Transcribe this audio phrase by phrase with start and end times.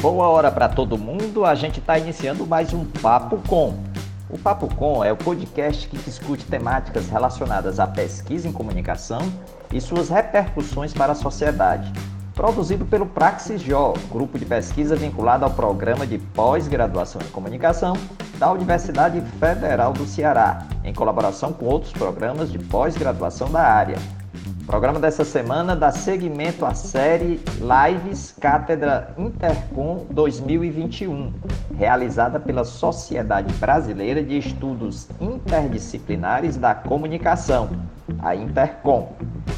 [0.00, 1.44] Boa hora para todo mundo.
[1.44, 3.74] A gente está iniciando mais um Papo Com.
[4.30, 9.20] O Papo Com é o podcast que discute temáticas relacionadas à pesquisa em comunicação
[9.70, 11.92] e suas repercussões para a sociedade.
[12.34, 17.94] Produzido pelo Praxisjó, grupo de pesquisa vinculado ao programa de pós-graduação em comunicação
[18.38, 23.98] da Universidade Federal do Ceará, em colaboração com outros programas de pós-graduação da área.
[24.70, 31.32] Programa dessa semana dá seguimento à série Lives Cátedra Intercom 2021,
[31.76, 37.68] realizada pela Sociedade Brasileira de Estudos Interdisciplinares da Comunicação,
[38.20, 39.12] a Intercom.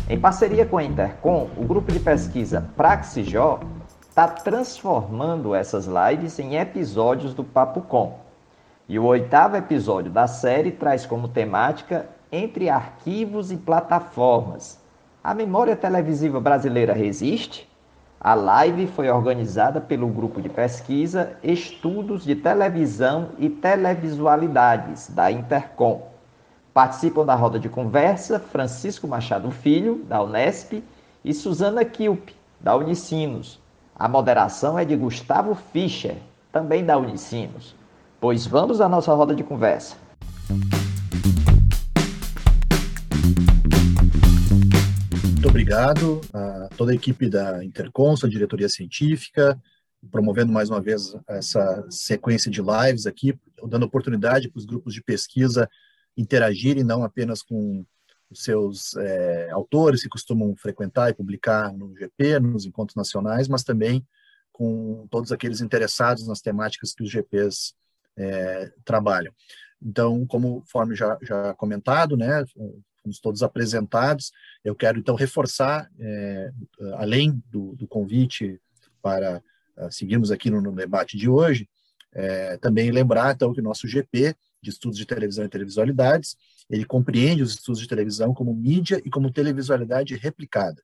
[0.08, 3.60] Em parceria com a Intercom, o grupo de pesquisa Praxijó
[4.08, 8.18] está transformando essas lives em episódios do Papo Com.
[8.88, 14.80] E o oitavo episódio da série traz como temática Entre Arquivos e Plataformas
[15.22, 17.68] a memória televisiva brasileira resiste?
[18.20, 26.08] A live foi organizada pelo grupo de pesquisa Estudos de Televisão e Televisualidades, da Intercom.
[26.74, 30.82] Participam da roda de conversa Francisco Machado Filho, da Unesp,
[31.24, 33.60] e Suzana Kilp, da Unicinos.
[33.94, 36.16] A moderação é de Gustavo Fischer,
[36.50, 37.76] também da Unicinos.
[38.20, 39.96] Pois vamos à nossa roda de conversa.
[45.62, 49.56] Obrigado a toda a equipe da Interconsa, diretoria científica,
[50.10, 53.38] promovendo mais uma vez essa sequência de lives aqui,
[53.68, 55.70] dando oportunidade para os grupos de pesquisa
[56.16, 57.86] interagirem não apenas com
[58.28, 63.62] os seus é, autores que costumam frequentar e publicar no GP, nos encontros nacionais, mas
[63.62, 64.04] também
[64.50, 67.72] com todos aqueles interessados nas temáticas que os GPs
[68.16, 69.32] é, trabalham.
[69.80, 72.44] Então, como conforme já, já comentado, né,
[73.02, 74.32] fomos todos apresentados.
[74.64, 76.50] Eu quero, então, reforçar, é,
[76.94, 78.60] além do, do, convite
[79.02, 79.42] para
[79.76, 81.68] uh, seguirmos aqui no, no, debate de hoje,
[82.14, 86.36] é, também lembrar, então, que o nosso GP, de Estudos de Televisão e Televisualidades,
[86.70, 90.80] ele compreende os estudos de televisão como mídia e como televisualidade replicada,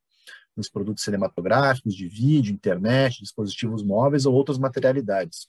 [0.57, 5.47] nos produtos cinematográficos, de vídeo, internet, dispositivos móveis ou outras materialidades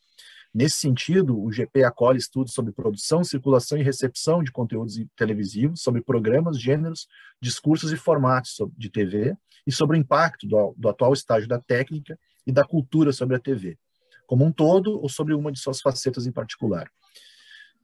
[0.54, 6.02] Nesse sentido, o GP acolhe estudos sobre produção, circulação e recepção de conteúdos televisivos, sobre
[6.02, 7.08] programas, gêneros,
[7.40, 12.18] discursos e formatos de TV e sobre o impacto do, do atual estágio da técnica
[12.48, 13.78] e da cultura sobre a TV,
[14.26, 16.90] como um todo ou sobre uma de suas facetas em particular.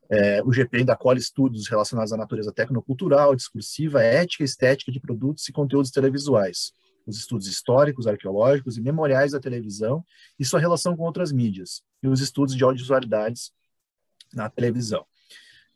[0.09, 4.99] É, o GP ainda acolhe estudos relacionados à natureza tecnocultural, discursiva, ética e estética de
[4.99, 6.73] produtos e conteúdos televisuais,
[7.05, 10.03] os estudos históricos, arqueológicos e memoriais da televisão
[10.39, 13.51] e sua relação com outras mídias, e os estudos de audiovisualidades
[14.33, 15.05] na televisão.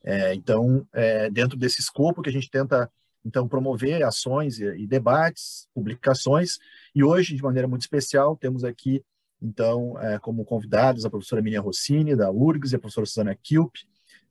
[0.04, 2.90] É, então, é, dentro desse escopo que a gente tenta
[3.24, 6.58] então promover ações e, e, debates, publicações,
[6.96, 9.04] e hoje, de maneira muito especial, temos aqui,
[9.42, 13.76] então, é, como convidados a professora Miriam Rossini, da URGS, e a professora Susana Kilp,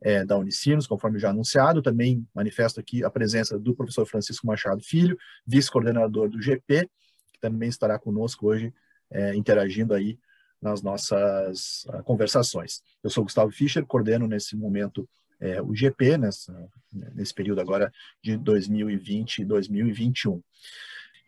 [0.01, 1.83] é, da Unicinos, conforme já anunciado.
[1.83, 5.17] Também manifesto aqui a presença do professor Francisco Machado Filho,
[5.47, 6.89] vice-coordenador do GP,
[7.33, 8.73] que também estará conosco hoje,
[9.11, 10.19] é, interagindo aí
[10.61, 12.83] nas nossas uh, conversações.
[13.03, 15.09] Eu sou Gustavo Fischer, coordeno nesse momento
[15.41, 16.69] é, o GP, nessa,
[17.15, 17.93] nesse período agora
[18.23, 20.43] de 2020 e 2021.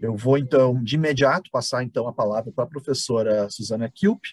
[0.00, 4.24] Eu vou, então, de imediato, passar, então, a palavra para a professora Suzana Kilp,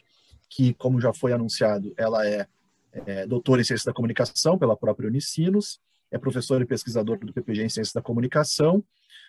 [0.49, 2.47] que, como já foi anunciado, ela é
[2.93, 5.79] é doutor em Ciência da Comunicação pela própria Unicinos,
[6.11, 8.83] é professora e pesquisadora do PPG em Ciência da Comunicação,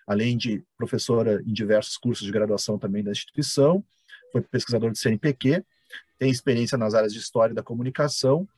[0.06, 3.84] além de professora em diversos cursos de graduação também da instituição,
[4.32, 5.64] foi pesquisador do CNPq,
[6.18, 8.48] tem experiência nas áreas de História da Comunicação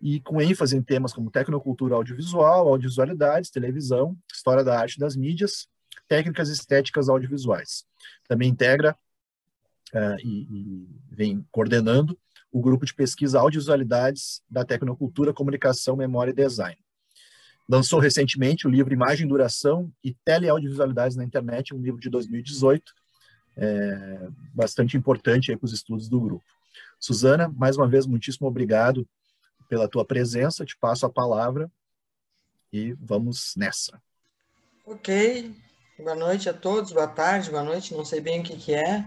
[0.00, 5.68] e com ênfase em temas como tecnocultura audiovisual, audiovisualidades, televisão, história da arte das mídias,
[6.08, 7.84] técnicas estéticas audiovisuais.
[8.28, 8.96] Também integra
[9.94, 12.18] uh, e, e vem coordenando
[12.50, 16.78] o grupo de pesquisa Audiovisualidades da Tecnocultura, Comunicação, Memória e Design.
[17.68, 22.92] Lançou recentemente o livro Imagem, Duração e Teleaudiovisualidades na Internet, um livro de 2018,
[23.56, 26.44] é, bastante importante para os estudos do grupo.
[27.00, 29.06] Suzana, mais uma vez, muitíssimo obrigado
[29.68, 31.70] pela tua presença, te passo a palavra
[32.72, 34.00] e vamos nessa.
[34.84, 35.52] Ok,
[35.98, 39.04] boa noite a todos, boa tarde, boa noite, não sei bem o que, que é.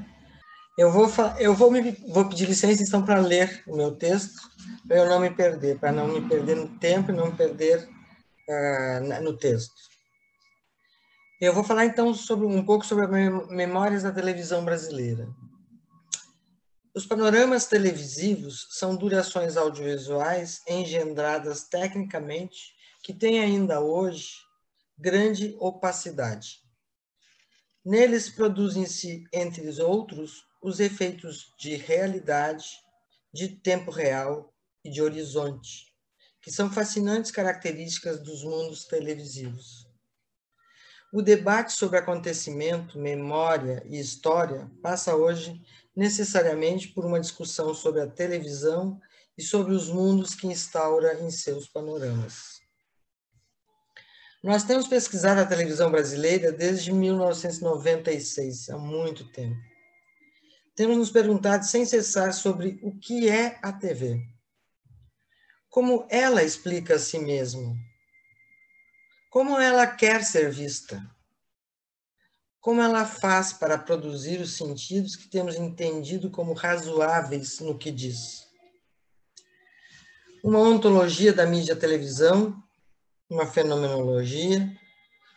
[0.80, 4.50] Eu vou, eu vou, me, vou pedir licença, então, para ler o meu texto,
[4.88, 7.86] para eu não me perder, para não me perder no tempo e não me perder
[8.48, 9.76] uh, no texto.
[11.42, 15.28] Eu vou falar, então, sobre um pouco sobre as memórias da televisão brasileira.
[16.96, 22.74] Os panoramas televisivos são durações audiovisuais engendradas tecnicamente
[23.04, 24.30] que têm ainda hoje
[24.98, 26.62] grande opacidade.
[27.84, 32.65] Neles produzem-se, entre os outros, os efeitos de realidade,
[33.33, 34.53] de tempo real
[34.83, 35.94] e de horizonte,
[36.41, 39.88] que são fascinantes características dos mundos televisivos.
[41.11, 45.59] O debate sobre acontecimento, memória e história passa hoje
[45.95, 49.00] necessariamente por uma discussão sobre a televisão
[49.38, 52.59] e sobre os mundos que instaura em seus panoramas.
[54.44, 59.59] Nós temos pesquisado a televisão brasileira desde 1996, há muito tempo.
[60.80, 64.26] Temos nos perguntado sem cessar sobre o que é a TV.
[65.68, 67.76] Como ela explica a si mesma
[69.30, 71.06] como ela quer ser vista?
[72.62, 78.48] Como ela faz para produzir os sentidos que temos entendido como razoáveis no que diz?
[80.42, 82.56] Uma ontologia da mídia televisão,
[83.30, 84.66] uma fenomenologia,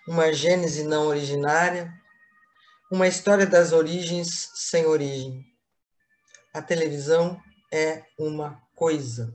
[0.07, 1.93] uma gênese não originária,
[2.93, 5.47] uma história das origens sem origem.
[6.53, 7.41] A televisão
[7.73, 9.35] é uma coisa.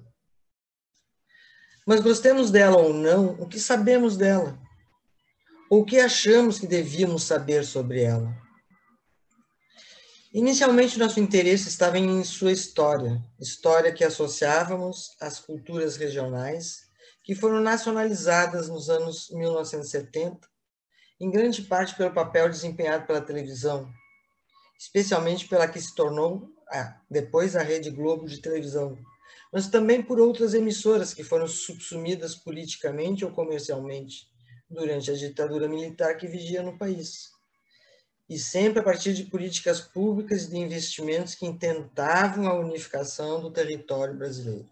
[1.84, 4.56] Mas gostemos dela ou não, o que sabemos dela?
[5.72, 8.32] Ou o que achamos que devíamos saber sobre ela?
[10.32, 16.84] Inicialmente, nosso interesse estava em sua história, história que associávamos às culturas regionais,
[17.24, 20.48] que foram nacionalizadas nos anos 1970,
[21.20, 23.92] em grande parte pelo papel desempenhado pela televisão,
[24.78, 28.98] especialmente pela que se tornou ah, depois a Rede Globo de televisão,
[29.52, 34.30] mas também por outras emissoras que foram subsumidas politicamente ou comercialmente
[34.70, 37.32] durante a ditadura militar que vigia no país.
[38.30, 43.50] E sempre a partir de políticas públicas e de investimentos que intentavam a unificação do
[43.50, 44.70] território brasileiro.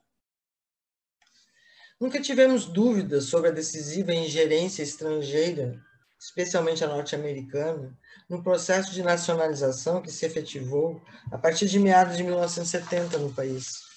[1.97, 5.81] Nunca tivemos dúvidas sobre a decisiva ingerência estrangeira,
[6.19, 7.97] especialmente a norte-americana,
[8.29, 11.01] no processo de nacionalização que se efetivou
[11.31, 13.95] a partir de meados de 1970 no país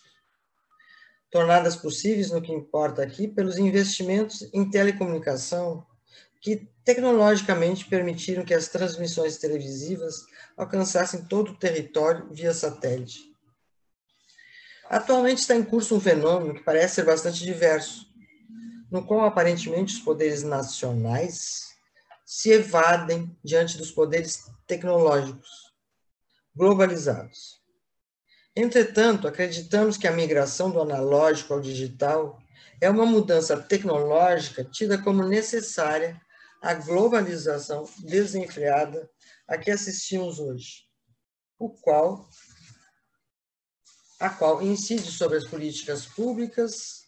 [1.31, 5.87] tornadas possíveis, no que importa aqui, pelos investimentos em telecomunicação
[6.41, 10.25] que tecnologicamente permitiram que as transmissões televisivas
[10.57, 13.29] alcançassem todo o território via satélite.
[14.89, 18.07] Atualmente está em curso um fenômeno que parece ser bastante diverso,
[18.91, 21.68] no qual aparentemente os poderes nacionais
[22.29, 25.49] se evadem diante dos poderes tecnológicos
[26.55, 27.59] globalizados.
[28.55, 32.39] Entretanto, acreditamos que a migração do analógico ao digital
[32.83, 36.21] é uma mudança tecnológica tida como necessária
[36.61, 39.09] à globalização desenfreada
[39.47, 40.85] a que assistimos hoje,
[41.59, 42.29] o qual
[44.21, 47.05] a qual incide sobre as políticas públicas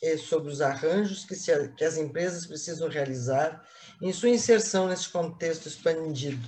[0.00, 3.66] e sobre os arranjos que, se, que as empresas precisam realizar
[4.02, 6.46] em sua inserção nesse contexto expandido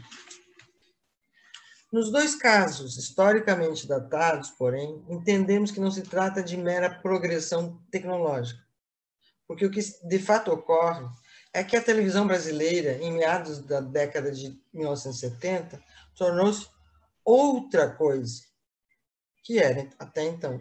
[1.94, 8.60] nos dois casos, historicamente datados, porém, entendemos que não se trata de mera progressão tecnológica,
[9.46, 11.06] porque o que de fato ocorre
[11.52, 15.80] é que a televisão brasileira, em meados da década de 1970,
[16.16, 16.66] tornou-se
[17.24, 18.42] outra coisa
[19.44, 20.60] que era até então.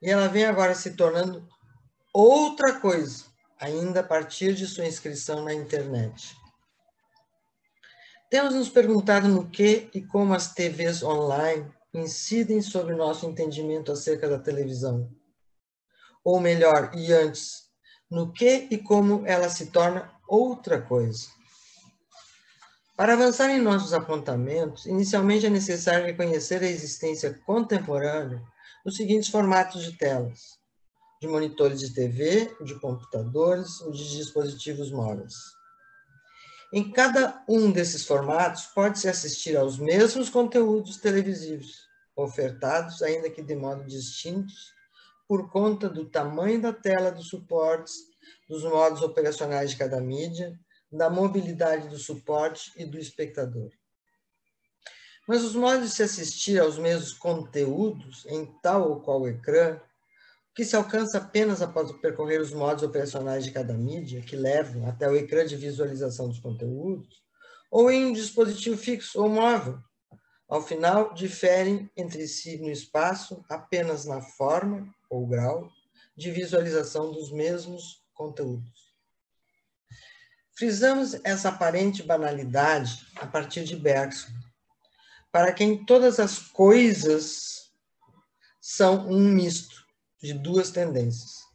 [0.00, 1.48] E ela vem agora se tornando
[2.14, 3.24] outra coisa,
[3.60, 6.36] ainda a partir de sua inscrição na internet.
[8.30, 14.28] Temos nos perguntado no que e como as TVs online incidem sobre nosso entendimento acerca
[14.28, 15.10] da televisão.
[16.22, 17.70] Ou melhor, e antes,
[18.10, 21.28] no que e como ela se torna outra coisa.
[22.98, 28.42] Para avançar em nossos apontamentos, inicialmente é necessário reconhecer a existência contemporânea
[28.84, 30.57] dos seguintes formatos de telas:
[31.20, 35.34] de monitores de TV, de computadores ou de dispositivos móveis.
[36.72, 43.56] Em cada um desses formatos, pode-se assistir aos mesmos conteúdos televisivos, ofertados, ainda que de
[43.56, 44.74] modo distintos,
[45.26, 47.94] por conta do tamanho da tela dos suportes,
[48.48, 50.58] dos modos operacionais de cada mídia,
[50.90, 53.70] da mobilidade do suporte e do espectador.
[55.26, 59.78] Mas os modos de se assistir aos mesmos conteúdos em tal ou qual ecrã
[60.58, 65.08] que se alcança apenas após percorrer os modos operacionais de cada mídia, que levam até
[65.08, 67.22] o ecrã de visualização dos conteúdos,
[67.70, 69.78] ou em um dispositivo fixo ou móvel.
[70.48, 75.70] Ao final, diferem entre si no espaço apenas na forma ou grau
[76.16, 78.92] de visualização dos mesmos conteúdos.
[80.56, 84.32] Frisamos essa aparente banalidade a partir de Bergson,
[85.30, 87.70] para quem todas as coisas
[88.60, 89.77] são um misto
[90.22, 91.46] de duas tendências.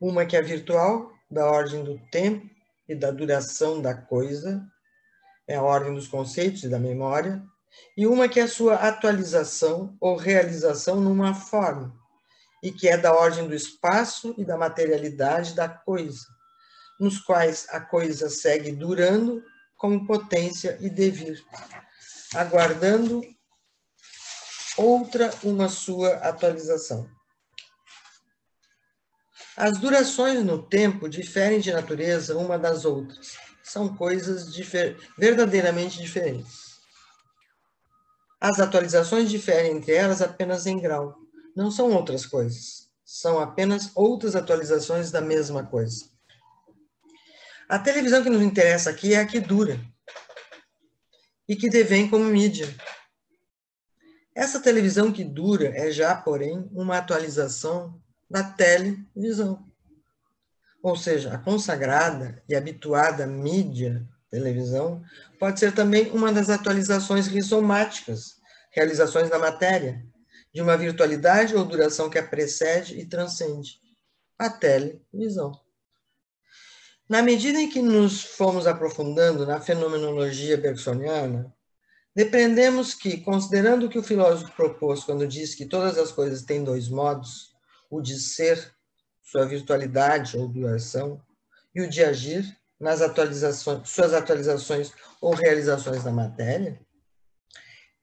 [0.00, 2.48] Uma que é virtual, da ordem do tempo
[2.88, 4.64] e da duração da coisa,
[5.48, 7.42] é a ordem dos conceitos e da memória,
[7.96, 11.94] e uma que é a sua atualização ou realização numa forma,
[12.62, 16.26] e que é da ordem do espaço e da materialidade da coisa,
[17.00, 19.42] nos quais a coisa segue durando
[19.76, 21.42] como potência e devir,
[22.34, 23.22] aguardando
[24.76, 27.08] outra uma sua atualização.
[29.56, 33.36] As durações no tempo diferem de natureza uma das outras.
[33.62, 36.74] São coisas difer verdadeiramente diferentes.
[38.40, 41.16] As atualizações diferem entre elas apenas em grau.
[41.54, 42.88] Não são outras coisas.
[43.04, 46.06] São apenas outras atualizações da mesma coisa.
[47.68, 49.80] A televisão que nos interessa aqui é a que dura
[51.48, 52.68] e que devém como mídia.
[54.34, 58.02] Essa televisão que dura é já, porém, uma atualização
[58.34, 59.64] da televisão.
[60.82, 65.04] Ou seja, a consagrada e habituada mídia televisão
[65.38, 68.34] pode ser também uma das atualizações rizomáticas,
[68.72, 70.04] realizações da matéria,
[70.52, 73.80] de uma virtualidade ou duração que a precede e transcende
[74.36, 75.52] a televisão.
[77.08, 81.54] Na medida em que nos fomos aprofundando na fenomenologia bergsoniana,
[82.16, 86.64] depreendemos que, considerando o que o filósofo propôs quando diz que todas as coisas têm
[86.64, 87.53] dois modos,
[87.96, 88.74] o de ser,
[89.22, 91.20] sua virtualidade ou duração,
[91.74, 96.80] e o de agir, nas atualizações, suas atualizações ou realizações da matéria,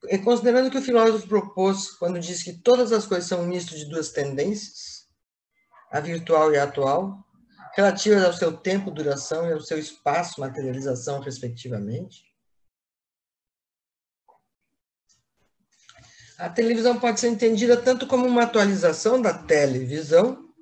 [0.08, 3.76] e considerando que o filósofo propôs quando diz que todas as coisas são um misto
[3.76, 5.06] de duas tendências,
[5.92, 7.24] a virtual e a atual,
[7.76, 12.31] relativas ao seu tempo, duração e ao seu espaço, materialização, respectivamente.
[16.42, 20.52] A televisão pode ser entendida tanto como uma atualização da televisão,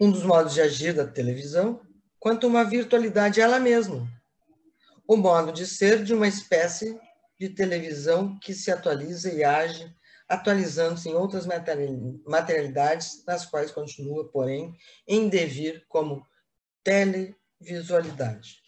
[0.00, 1.80] um dos modos de agir da televisão,
[2.18, 4.10] quanto uma virtualidade ela mesma,
[5.06, 6.98] o modo de ser de uma espécie
[7.38, 9.94] de televisão que se atualiza e age
[10.28, 11.46] atualizando-se em outras
[12.26, 14.74] materialidades, nas quais continua, porém,
[15.06, 16.26] em devir como
[16.82, 18.59] televisualidade.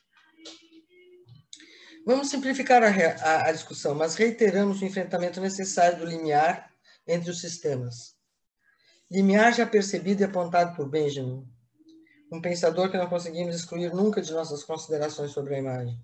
[2.04, 6.70] Vamos simplificar a, a, a, discussão, mas reiteramos o enfrentamento necessário do limiar
[7.06, 8.16] entre os sistemas.
[9.10, 11.46] Limiar já percebido e apontado por Benjamin,
[12.32, 15.98] um pensador que não conseguimos excluir nunca de nossas considerações sobre a imagem.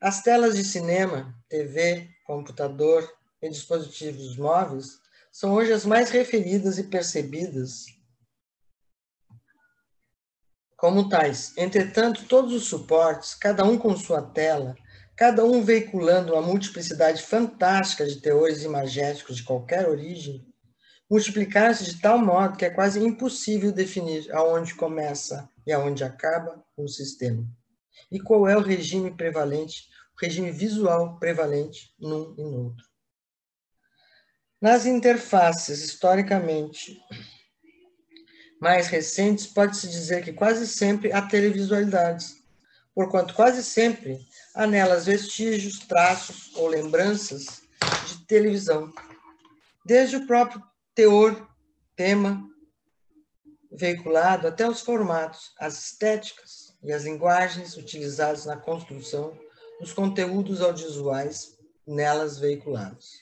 [0.00, 3.06] As telas de cinema, TV, computador,
[3.42, 4.98] e dispositivos móveis
[5.32, 7.86] são hoje as mais referidas e percebidas
[10.80, 11.52] como tais.
[11.58, 14.74] Entretanto, todos os suportes, cada um com sua tela,
[15.14, 20.42] cada um veiculando uma multiplicidade fantástica de teores imagéticos de qualquer origem,
[21.10, 26.88] multiplicaram-se de tal modo que é quase impossível definir aonde começa e aonde acaba um
[26.88, 27.46] sistema.
[28.10, 29.82] E qual é o regime prevalente,
[30.16, 32.86] o regime visual prevalente num e no outro.
[34.58, 36.98] Nas interfaces historicamente
[38.60, 42.36] mais recentes, pode-se dizer que quase sempre há televisualidades,
[42.94, 44.20] porquanto quase sempre
[44.54, 47.62] há nelas vestígios, traços ou lembranças
[48.06, 48.92] de televisão,
[49.84, 50.62] desde o próprio
[50.94, 51.48] teor,
[51.96, 52.46] tema
[53.72, 59.38] veiculado até os formatos, as estéticas e as linguagens utilizadas na construção
[59.78, 63.12] dos conteúdos audiovisuais nelas veiculados.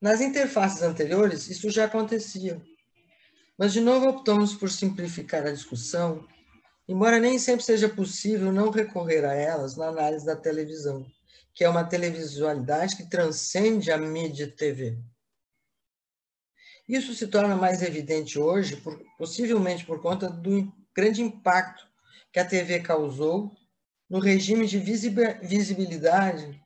[0.00, 2.62] Nas interfaces anteriores, isso já acontecia.
[3.58, 6.26] Mas, de novo, optamos por simplificar a discussão,
[6.86, 11.06] embora nem sempre seja possível não recorrer a elas na análise da televisão,
[11.54, 14.98] que é uma televisualidade que transcende a mídia TV.
[16.86, 21.86] Isso se torna mais evidente hoje, por, possivelmente por conta do grande impacto
[22.32, 23.50] que a TV causou
[24.08, 26.62] no regime de visibilidade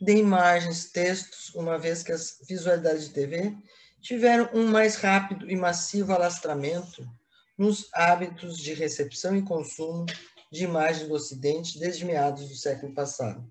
[0.00, 3.56] de imagens, textos, uma vez que as visualidades de TV
[4.04, 7.10] tiveram um mais rápido e massivo alastramento
[7.56, 10.04] nos hábitos de recepção e consumo
[10.52, 13.50] de imagens do Ocidente desde meados do século passado.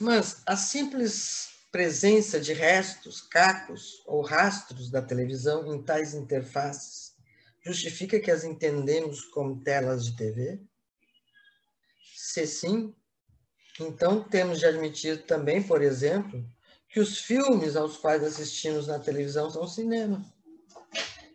[0.00, 7.14] Mas a simples presença de restos, cacos ou rastros da televisão em tais interfaces
[7.62, 10.58] justifica que as entendemos como telas de TV?
[12.14, 12.94] Se sim,
[13.80, 16.44] então temos de admitir também, por exemplo,
[16.88, 20.24] que os filmes aos quais assistimos na televisão são cinema.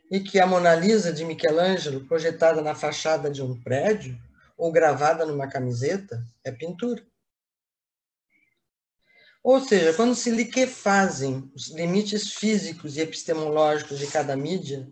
[0.09, 4.19] E que a Mona Lisa de Michelangelo, projetada na fachada de um prédio
[4.57, 7.05] ou gravada numa camiseta, é pintura.
[9.43, 14.87] Ou seja, quando se liquefazem os limites físicos e epistemológicos de cada mídia,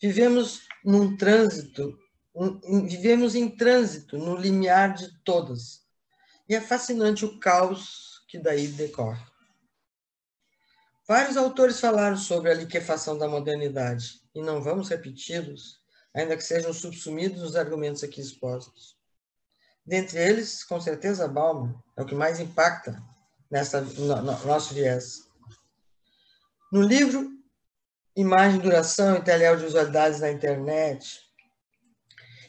[0.00, 1.96] vivemos num trânsito
[2.36, 5.85] um, vivemos em trânsito, no limiar de todas.
[6.48, 9.24] E é fascinante o caos que daí decorre.
[11.08, 15.80] Vários autores falaram sobre a liquefação da modernidade, e não vamos repeti-los,
[16.14, 18.96] ainda que sejam subsumidos nos argumentos aqui expostos.
[19.84, 23.00] Dentre eles, com certeza, Bauman é o que mais impacta
[23.48, 25.28] nessa no, no, nosso viés.
[26.72, 27.30] No livro
[28.16, 31.20] Imagem, Duração e Teleaudiovisualidades na Internet,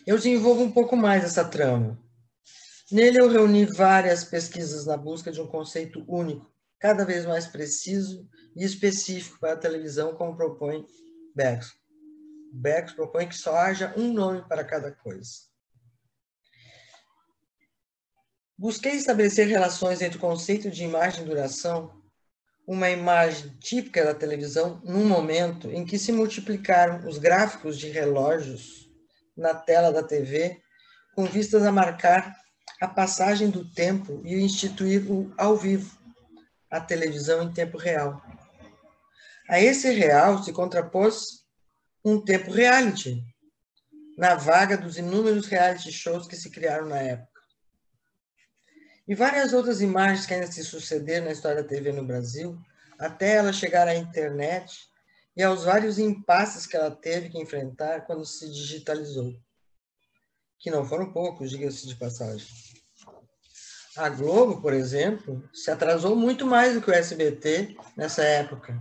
[0.08, 2.02] eu desenvolvo um pouco mais essa trama.
[2.90, 8.30] Nele eu reuni várias pesquisas na busca de um conceito único, cada vez mais preciso
[8.56, 10.86] e específico para a televisão, como propõe
[11.36, 11.74] Beck's.
[12.54, 15.48] Beck's propõe que só haja um nome para cada coisa.
[18.58, 22.02] Busquei estabelecer relações entre o conceito de imagem e duração,
[22.66, 28.90] uma imagem típica da televisão, num momento em que se multiplicaram os gráficos de relógios
[29.36, 30.62] na tela da TV,
[31.14, 32.47] com vistas a marcar
[32.80, 35.98] a passagem do tempo e instituir o ao vivo,
[36.70, 38.22] a televisão em tempo real.
[39.50, 41.46] A esse real se contrapôs
[42.04, 43.24] um tempo reality,
[44.18, 47.42] na vaga dos inúmeros reality shows que se criaram na época.
[49.08, 52.60] E várias outras imagens que ainda se sucederam na história da TV no Brasil,
[53.00, 54.90] até ela chegar à internet
[55.36, 59.34] e aos vários impasses que ela teve que enfrentar quando se digitalizou.
[60.60, 62.48] Que não foram poucos, diga-se de passagem.
[63.98, 68.80] A Globo, por exemplo, se atrasou muito mais do que o SBT nessa época,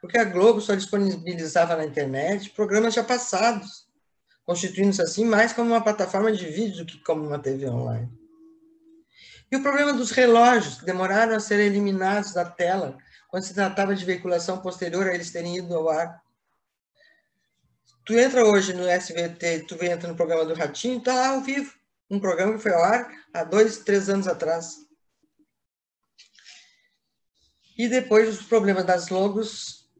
[0.00, 3.86] porque a Globo só disponibilizava na internet programas já passados,
[4.44, 8.10] constituindo-se assim mais como uma plataforma de vídeo do que como uma TV online.
[9.50, 13.94] E o problema dos relógios, que demoraram a ser eliminados da tela quando se tratava
[13.94, 16.20] de veiculação posterior a eles terem ido ao ar.
[18.06, 21.74] Tu entra hoje no SBT, tu entra no programa do Ratinho, tá lá ao vivo.
[22.08, 24.76] Um programa que foi ao ar há dois, três anos atrás.
[27.76, 29.90] E depois os problemas das logos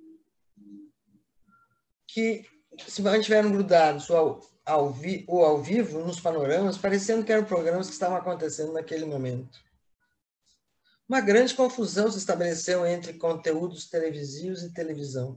[2.06, 2.46] que
[2.86, 7.88] se mantiveram grudados ao, ao, vi, ou ao vivo nos panoramas, parecendo que eram programas
[7.88, 9.58] que estavam acontecendo naquele momento.
[11.08, 15.36] Uma grande confusão se estabeleceu entre conteúdos televisivos e televisão,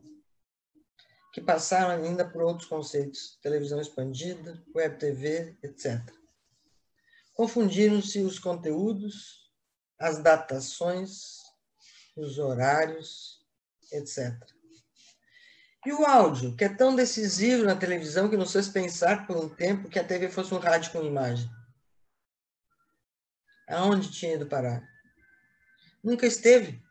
[1.31, 6.01] que passaram ainda por outros conceitos, televisão expandida, web TV, etc.
[7.33, 9.49] Confundiram-se os conteúdos,
[9.99, 11.37] as datações,
[12.15, 13.39] os horários,
[13.91, 14.35] etc.
[15.85, 19.47] E o áudio, que é tão decisivo na televisão que nos fez pensar por um
[19.47, 21.49] tempo que a TV fosse um rádio com imagem.
[23.67, 24.83] Aonde tinha ido parar?
[26.03, 26.83] Nunca esteve.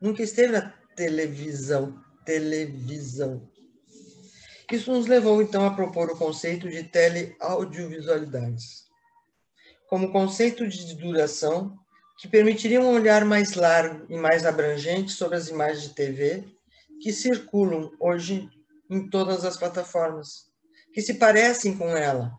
[0.00, 2.04] Nunca esteve na televisão.
[2.24, 3.49] Televisão.
[4.70, 8.84] Isso nos levou, então, a propor o conceito de teleaudiovisualidades.
[9.88, 11.76] Como conceito de duração
[12.18, 16.44] que permitiria um olhar mais largo e mais abrangente sobre as imagens de TV
[17.00, 18.48] que circulam hoje
[18.90, 20.50] em todas as plataformas,
[20.92, 22.32] que se parecem com ela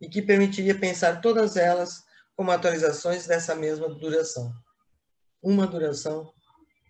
[0.00, 2.02] e que permitiria pensar todas elas
[2.36, 4.52] como atualizações dessa mesma duração
[5.42, 6.32] uma duração,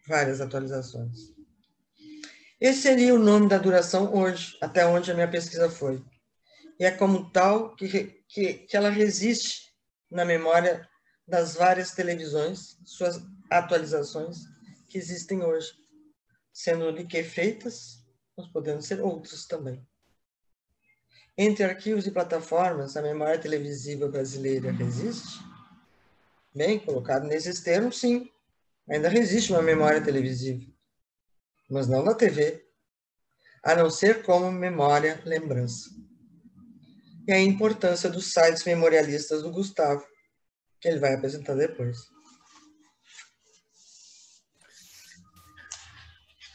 [0.08, 1.32] várias atualizações.
[2.60, 6.04] Esse seria o nome da duração hoje, até onde a minha pesquisa foi.
[6.78, 9.74] E é como tal que, que, que ela resiste
[10.10, 10.86] na memória
[11.26, 13.18] das várias televisões, suas
[13.50, 14.38] atualizações
[14.88, 15.72] que existem hoje,
[16.52, 18.04] sendo liquefeitas,
[18.36, 19.86] mas podendo ser outros também.
[21.38, 25.38] Entre arquivos e plataformas, a memória televisiva brasileira resiste?
[26.54, 28.28] Bem, colocado nesses termos, sim.
[28.88, 30.66] Ainda resiste uma memória televisiva,
[31.70, 32.66] mas não da TV,
[33.62, 35.90] a não ser como memória lembrança.
[37.28, 40.04] E a importância dos sites memorialistas do Gustavo,
[40.80, 41.98] que ele vai apresentar depois.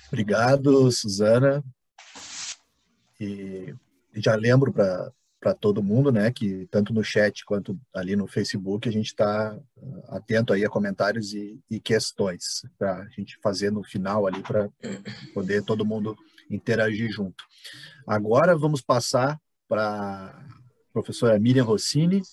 [0.08, 1.64] Obrigado, Suzana.
[3.20, 3.74] E
[4.16, 5.12] já lembro para
[5.46, 6.32] para todo mundo, né?
[6.32, 10.70] Que tanto no chat quanto ali no Facebook a gente está ah, atento aí a
[10.70, 14.68] comentários e, e questões para a gente fazer no final ali para
[15.36, 16.18] poder todo mundo
[16.50, 17.44] interagir junto.
[18.08, 20.48] Agora vamos passar para
[20.92, 22.24] professora Miriam Rossini.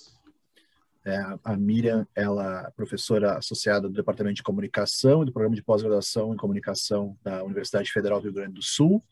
[1.04, 5.62] É, a Miriam, ela é professora associada do Departamento de Comunicação e do Programa de
[5.62, 9.04] Pós-Graduação em Comunicação da Universidade Federal do Rio Grande do Sul.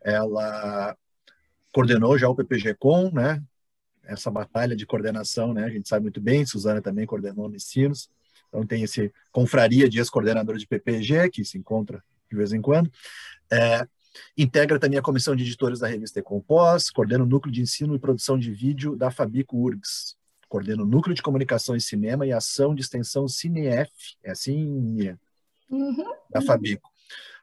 [0.00, 0.96] Ela
[1.72, 3.42] coordenou já o PPG-Com, né?
[4.04, 5.64] Essa batalha de coordenação, né?
[5.64, 8.10] A gente sabe muito bem, Suzana também coordenou no Ensinos.
[8.48, 12.90] Então tem esse confraria de ex-coordenadores de PPG que se encontra de vez em quando.
[13.50, 13.86] É,
[14.36, 17.98] Integra também a comissão de editores da revista Ecompós, coordena o núcleo de ensino e
[17.98, 20.16] produção de vídeo da Fabico URGS,
[20.48, 23.90] coordena o núcleo de comunicação e cinema e ação de extensão CineF,
[24.22, 25.16] é assim?
[25.70, 26.42] Uhum, da.
[26.42, 26.90] Fabico.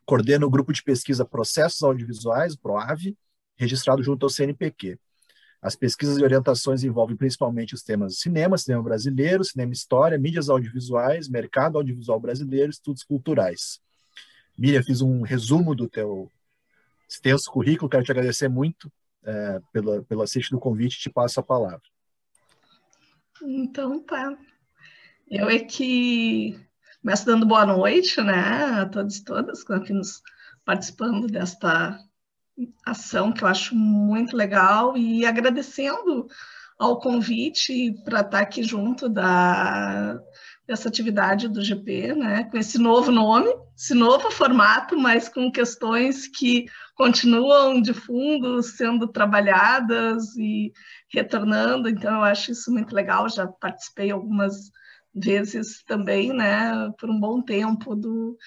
[0.06, 3.16] Coordena o grupo de pesquisa Processos Audiovisuais, PROAV,
[3.60, 4.98] registrado junto ao CNPq.
[5.62, 11.28] As pesquisas e orientações envolvem principalmente os temas cinema, cinema brasileiro, cinema história, mídias audiovisuais,
[11.28, 13.82] mercado audiovisual brasileiro, estudos culturais.
[14.58, 16.32] Miriam, fiz um resumo do teu
[17.10, 18.90] extenso currículo, quero te agradecer muito
[19.24, 21.82] é, pelo, pelo assiste do convite te passo a palavra.
[23.42, 24.38] Então tá.
[25.30, 26.58] Eu é que
[27.02, 30.22] começo dando boa noite, né, a todos e todas que nos
[30.66, 32.00] participando desta
[32.86, 36.28] ação que eu acho muito legal e agradecendo
[36.78, 40.18] ao convite para estar aqui junto da,
[40.66, 46.28] dessa atividade do GP, né, com esse novo nome, esse novo formato, mas com questões
[46.28, 50.72] que continuam de fundo sendo trabalhadas e
[51.12, 54.72] retornando, então eu acho isso muito legal, já participei algumas
[55.14, 58.38] vezes também, né, por um bom tempo do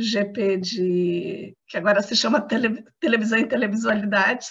[0.00, 4.50] GP de que agora se chama tele, televisão e televisualidades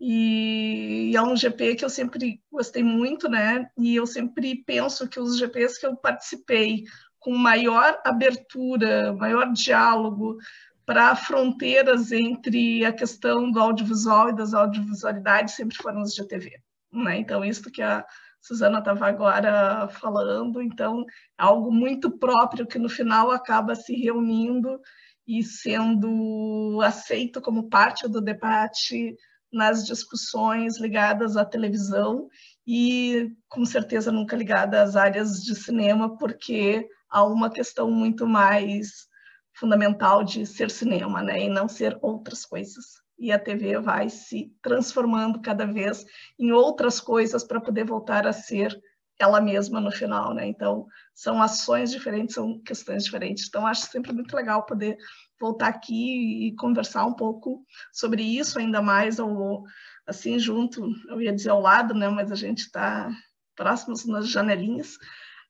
[0.00, 3.68] e, e é um GP que eu sempre gostei muito, né?
[3.76, 6.84] E eu sempre penso que os GPs que eu participei
[7.18, 10.38] com maior abertura, maior diálogo
[10.86, 16.60] para fronteiras entre a questão do audiovisual e das audiovisualidades sempre foram os de TV.
[16.92, 17.18] Né?
[17.18, 18.04] Então, isso que a
[18.40, 21.04] Suzana estava agora falando, então,
[21.36, 24.80] algo muito próprio que no final acaba se reunindo
[25.26, 29.16] e sendo aceito como parte do debate
[29.52, 32.28] nas discussões ligadas à televisão
[32.66, 39.08] e, com certeza, nunca ligada às áreas de cinema, porque há uma questão muito mais
[39.54, 44.52] fundamental de ser cinema, né, e não ser outras coisas e a TV vai se
[44.62, 46.04] transformando cada vez
[46.38, 48.78] em outras coisas para poder voltar a ser
[49.18, 50.46] ela mesma no final, né?
[50.46, 53.48] Então, são ações diferentes, são questões diferentes.
[53.48, 54.96] Então, acho sempre muito legal poder
[55.40, 59.64] voltar aqui e conversar um pouco sobre isso, ainda mais ao,
[60.06, 62.08] assim, junto, eu ia dizer ao lado, né?
[62.08, 63.10] Mas a gente está
[63.56, 64.94] próximos nas janelinhas,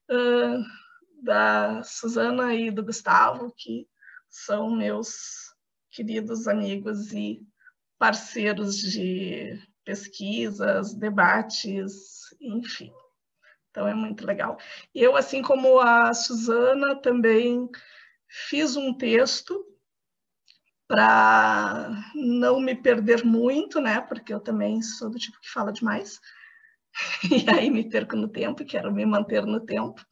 [0.09, 0.63] uh,
[1.21, 3.87] da Suzana e do Gustavo, que
[4.27, 5.53] são meus
[5.91, 7.41] queridos amigos e
[7.99, 12.91] parceiros de pesquisas, debates, enfim.
[13.69, 14.57] Então é muito legal.
[14.95, 17.69] Eu, assim como a Suzana, também
[18.27, 19.65] fiz um texto
[20.87, 24.01] para não me perder muito, né?
[24.01, 26.19] Porque eu também sou do tipo que fala demais.
[27.31, 30.03] E aí me perco no tempo, quero me manter no tempo.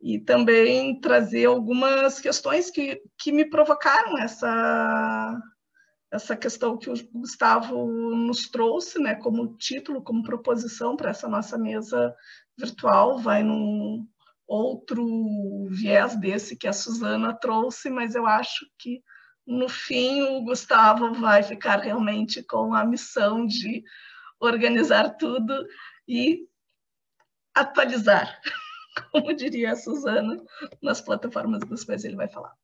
[0.00, 5.38] E também trazer algumas questões que, que me provocaram essa
[6.10, 11.58] essa questão que o Gustavo nos trouxe, né, como título, como proposição para essa nossa
[11.58, 12.14] mesa
[12.56, 14.06] virtual, vai num
[14.46, 19.02] outro viés desse que a Suzana trouxe, mas eu acho que
[19.46, 23.84] no fim o Gustavo vai ficar realmente com a missão de
[24.40, 25.66] organizar tudo
[26.06, 26.46] e
[27.54, 28.40] atualizar,
[29.12, 30.42] como diria a Suzana,
[30.82, 32.54] nas plataformas das quais ele vai falar.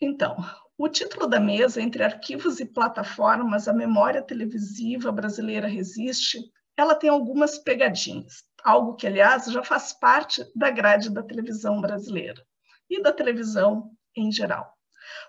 [0.00, 0.36] Então,
[0.76, 6.38] o título da mesa, Entre Arquivos e Plataformas, a Memória Televisiva Brasileira Resiste,
[6.76, 12.44] ela tem algumas pegadinhas, algo que, aliás, já faz parte da grade da televisão brasileira
[12.90, 14.74] e da televisão em geral.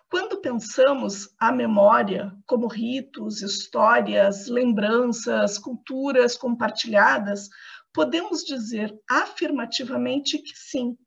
[0.10, 7.50] Quando pensamos a memória como ritos, histórias, lembranças, culturas compartilhadas,
[7.94, 10.98] podemos dizer afirmativamente que sim,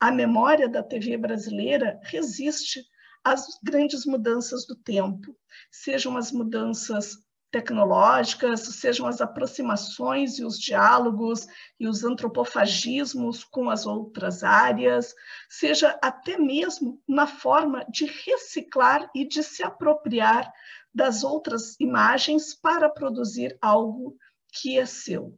[0.00, 2.82] a memória da TV brasileira resiste
[3.26, 5.36] às grandes mudanças do tempo,
[5.68, 7.18] sejam as mudanças
[7.50, 11.44] tecnológicas, sejam as aproximações e os diálogos
[11.80, 15.12] e os antropofagismos com as outras áreas,
[15.48, 20.52] seja até mesmo na forma de reciclar e de se apropriar
[20.94, 24.16] das outras imagens para produzir algo
[24.52, 25.36] que é seu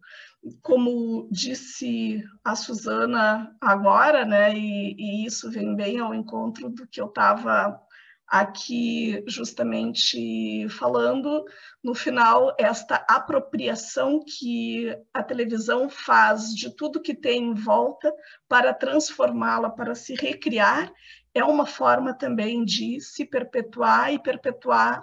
[0.62, 7.00] como disse a Suzana agora, né, e, e isso vem bem ao encontro do que
[7.00, 7.80] eu estava
[8.28, 11.44] aqui justamente falando,
[11.82, 18.12] no final, esta apropriação que a televisão faz de tudo que tem em volta
[18.46, 20.92] para transformá-la, para se recriar,
[21.34, 25.02] é uma forma também de se perpetuar e perpetuar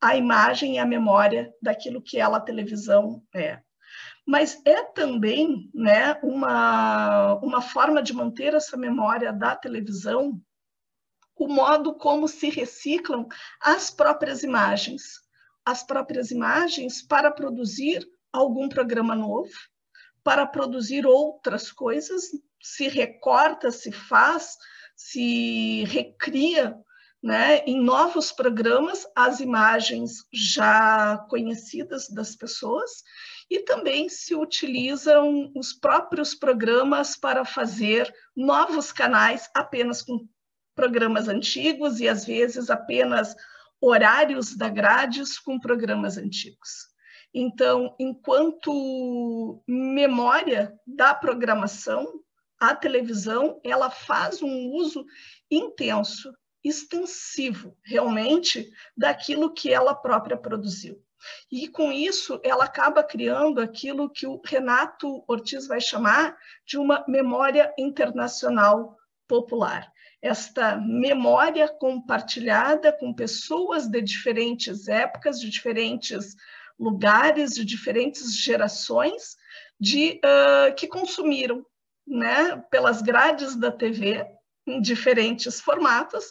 [0.00, 3.60] a imagem e a memória daquilo que ela, a televisão, é
[4.26, 10.40] mas é também né, uma, uma forma de manter essa memória da televisão
[11.36, 13.26] o modo como se reciclam
[13.60, 15.20] as próprias imagens,
[15.64, 19.52] as próprias imagens para produzir algum programa novo,
[20.24, 22.30] para produzir outras coisas,
[22.62, 24.56] se recorta, se faz,
[24.96, 26.76] se recria
[27.22, 33.02] né, em novos programas as imagens já conhecidas das pessoas
[33.50, 40.26] e também se utilizam os próprios programas para fazer novos canais apenas com
[40.74, 43.34] programas antigos e às vezes apenas
[43.80, 46.88] horários da grades com programas antigos.
[47.32, 52.20] Então, enquanto memória da programação,
[52.58, 55.04] a televisão ela faz um uso
[55.50, 56.32] intenso,
[56.64, 61.05] extensivo, realmente, daquilo que ela própria produziu.
[61.50, 67.04] E com isso, ela acaba criando aquilo que o Renato Ortiz vai chamar de uma
[67.08, 69.90] memória internacional popular.
[70.20, 76.34] Esta memória compartilhada com pessoas de diferentes épocas, de diferentes
[76.78, 79.36] lugares, de diferentes gerações,
[79.78, 81.64] de uh, que consumiram,
[82.06, 84.24] né, pelas grades da TV,
[84.66, 86.24] em diferentes formatos,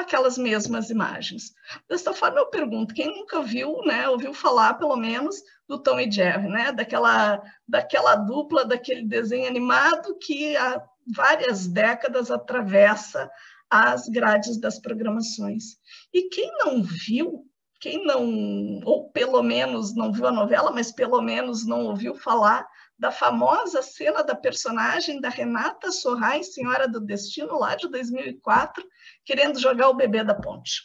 [0.00, 1.52] aquelas mesmas imagens.
[1.88, 6.10] Desta forma, eu pergunto, quem nunca viu, né, ouviu falar, pelo menos, do Tom e
[6.10, 10.82] Jerry, né, daquela, daquela dupla, daquele desenho animado que há
[11.14, 13.30] várias décadas atravessa
[13.70, 15.76] as grades das programações.
[16.12, 17.44] E quem não viu,
[17.80, 22.66] quem não, ou pelo menos não viu a novela, mas pelo menos não ouviu falar
[22.98, 28.84] da famosa cena da personagem da Renata Sorrais, Senhora do Destino, lá de 2004,
[29.24, 30.82] querendo jogar o bebê da ponte.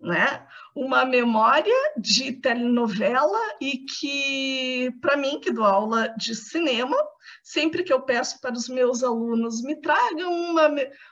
[0.00, 0.46] Né?
[0.74, 6.96] Uma memória de telenovela e que, para mim, que dou aula de cinema,
[7.42, 10.70] sempre que eu peço para os meus alunos me tragam uma,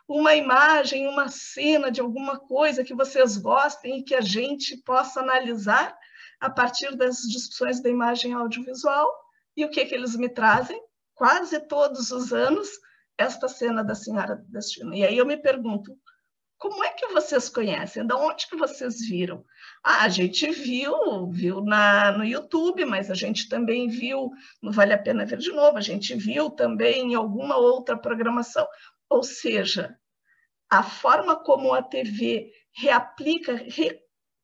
[0.09, 5.21] uma imagem, uma cena de alguma coisa que vocês gostem e que a gente possa
[5.21, 5.97] analisar
[6.41, 9.26] a partir das discussões da imagem audiovisual,
[9.57, 10.81] e o que, que eles me trazem?
[11.15, 12.69] Quase todos os anos,
[13.17, 14.95] esta cena da Senhora do Destino.
[14.95, 15.97] E aí eu me pergunto,
[16.59, 18.07] como é que vocês conhecem?
[18.07, 19.45] De onde que vocês viram?
[19.83, 24.31] Ah, a gente viu, viu na, no YouTube, mas a gente também viu,
[24.63, 28.67] não vale a pena ver de novo, a gente viu também em alguma outra programação.
[29.09, 29.97] Ou seja,
[30.69, 33.55] a forma como a TV reaplica,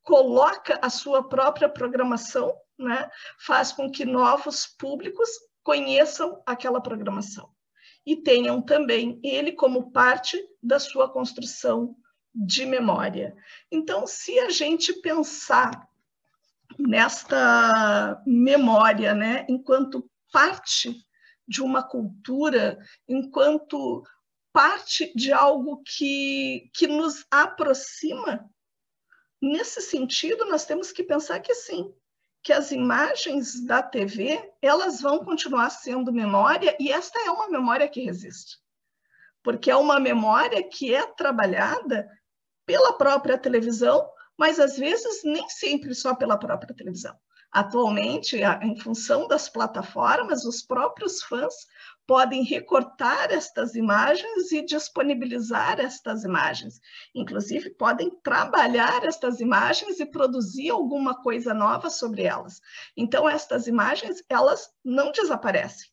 [0.03, 5.29] recoloca a sua própria programação né, faz com que novos públicos
[5.63, 7.49] conheçam aquela programação
[8.05, 11.95] e tenham também ele como parte da sua construção
[12.33, 13.35] de memória.
[13.71, 15.87] Então, se a gente pensar
[16.77, 20.95] nesta memória, né, enquanto parte
[21.47, 24.03] de uma cultura, enquanto
[24.51, 28.49] parte de algo que, que nos aproxima,
[29.41, 31.93] nesse sentido, nós temos que pensar que sim,
[32.43, 37.87] que as imagens da TV elas vão continuar sendo memória e esta é uma memória
[37.87, 38.57] que resiste,
[39.41, 42.07] porque é uma memória que é trabalhada
[42.65, 44.05] pela própria televisão,
[44.37, 47.15] mas às vezes nem sempre só pela própria televisão.
[47.51, 51.53] Atualmente, em função das plataformas, os próprios fãs
[52.05, 56.79] podem recortar estas imagens e disponibilizar estas imagens.
[57.15, 62.59] Inclusive, podem trabalhar estas imagens e produzir alguma coisa nova sobre elas.
[62.95, 65.89] Então, estas imagens, elas não desaparecem.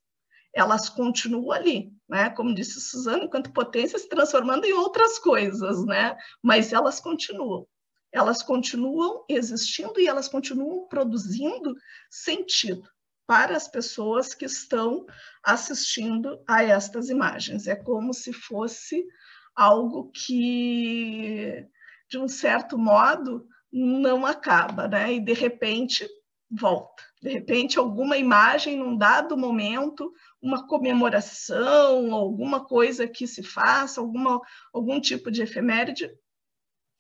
[0.53, 2.29] Elas continuam ali, né?
[2.31, 6.17] Como disse Suzana, enquanto potência se transformando em outras coisas, né?
[6.43, 7.67] Mas elas continuam.
[8.13, 11.73] Elas continuam existindo e elas continuam produzindo
[12.11, 12.83] sentido
[13.31, 15.07] para as pessoas que estão
[15.41, 17.69] assistindo a estas imagens.
[17.69, 19.07] É como se fosse
[19.55, 21.65] algo que,
[22.11, 25.13] de um certo modo, não acaba, né?
[25.13, 26.09] E de repente
[26.51, 27.05] volta.
[27.23, 30.13] De repente, alguma imagem num dado momento,
[30.43, 34.41] uma comemoração, alguma coisa que se faça, alguma,
[34.75, 36.11] algum tipo de efeméride,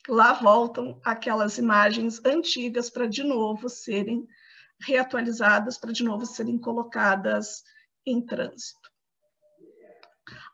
[0.08, 4.24] lá voltam aquelas imagens antigas para de novo serem
[4.80, 7.62] reatualizadas para de novo serem colocadas
[8.06, 8.90] em trânsito.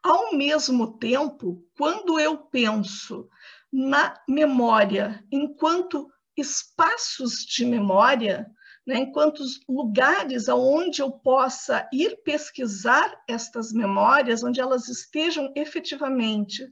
[0.02, 3.28] Ao mesmo tempo, quando eu penso
[3.72, 8.46] na memória enquanto espaços de memória,
[8.86, 16.68] né, enquanto lugares aonde eu possa ir pesquisar estas memórias, onde elas estejam efetivamente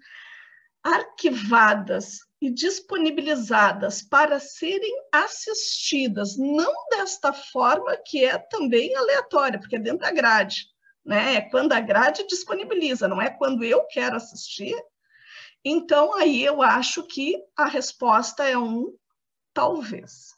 [0.82, 9.78] arquivadas e disponibilizadas para serem assistidas, não desta forma que é também aleatória, porque é
[9.78, 10.66] dentro da grade,
[11.04, 11.36] né?
[11.36, 14.76] É quando a grade disponibiliza, não é quando eu quero assistir.
[15.64, 18.94] Então, aí eu acho que a resposta é um
[19.54, 20.34] talvez.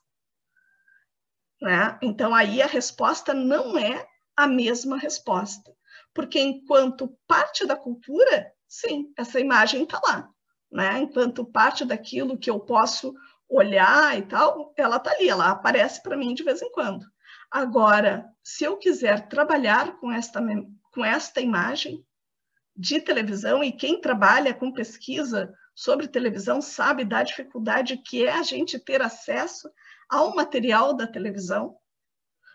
[1.60, 1.98] Né?
[2.00, 5.74] Então, aí a resposta não é a mesma resposta.
[6.14, 10.30] Porque enquanto parte da cultura, sim, essa imagem está lá.
[10.70, 10.98] Né?
[11.00, 13.14] Enquanto parte daquilo que eu posso
[13.48, 17.06] olhar e tal, ela está ali, ela aparece para mim de vez em quando.
[17.50, 20.40] Agora, se eu quiser trabalhar com esta,
[20.92, 22.04] com esta imagem
[22.76, 28.42] de televisão, e quem trabalha com pesquisa sobre televisão sabe da dificuldade que é a
[28.42, 29.70] gente ter acesso
[30.08, 31.76] ao material da televisão,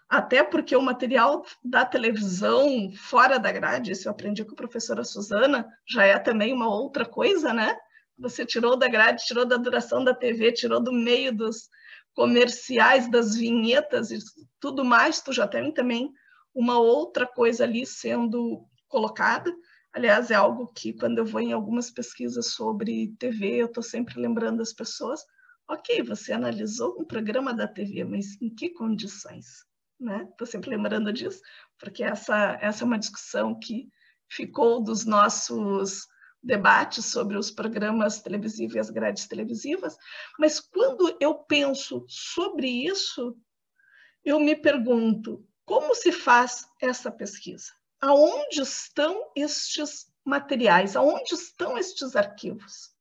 [0.10, 5.04] até porque o material da televisão fora da grade, isso eu aprendi com a professora
[5.04, 7.78] Suzana, já é também uma outra coisa, né?
[8.22, 11.70] Você tirou da grade, tirou da duração da TV, tirou do meio dos
[12.14, 14.20] comerciais, das vinhetas e
[14.60, 16.12] tudo mais, tu já tem também
[16.54, 19.54] uma outra coisa ali sendo colocada.
[19.94, 24.20] Aliás, é algo que quando eu vou em algumas pesquisas sobre TV, eu estou sempre
[24.20, 25.22] lembrando as pessoas,
[25.68, 29.66] ok, você analisou um programa da TV, mas em que condições?
[30.02, 30.28] né?
[30.32, 31.42] Estou sempre lembrando disso,
[31.80, 33.88] porque essa, essa é uma discussão que
[34.28, 36.08] ficou dos nossos
[36.44, 39.98] debates sobre os programas televisivos e as grades televisivas,
[40.40, 43.36] mas quando eu penso sobre isso,
[44.24, 47.72] eu me pergunto como se faz essa pesquisa?
[48.00, 50.96] Aonde estão estes materiais?
[50.96, 52.92] Aonde estão estes arquivos?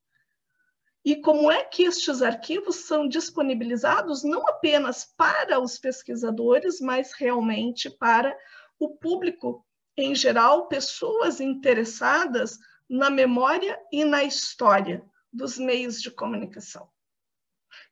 [1.02, 7.88] e como é que estes arquivos são disponibilizados não apenas para os pesquisadores, mas realmente
[7.88, 8.36] para
[8.78, 9.64] o público
[9.96, 12.58] em geral, pessoas interessadas
[12.90, 16.90] na memória e na história dos meios de comunicação.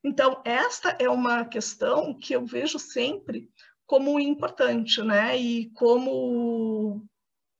[0.02, 3.48] Então, esta é uma questão que eu vejo sempre
[3.86, 5.38] como importante, né?
[5.38, 7.06] E como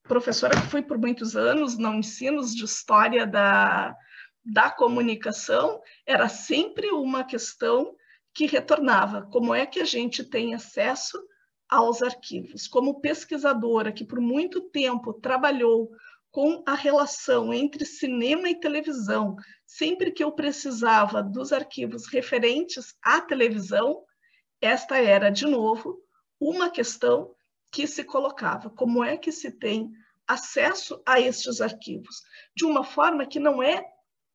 [0.03, 3.97] professora que fui por muitos anos no ensinos de história da,
[4.45, 7.95] da comunicação era sempre uma questão
[8.35, 11.23] que retornava: como é que a gente tem acesso
[11.69, 12.67] aos arquivos?
[12.67, 15.91] Como pesquisadora que por muito tempo trabalhou
[16.39, 19.35] com a relação entre cinema e televisão,
[19.67, 24.05] sempre que eu precisava dos arquivos referentes à televisão,
[24.61, 26.01] esta era, de novo,
[26.39, 27.35] uma questão
[27.73, 29.91] que se colocava: como é que se tem
[30.29, 32.23] acesso a estes arquivos?
[32.55, 33.85] De uma forma que não é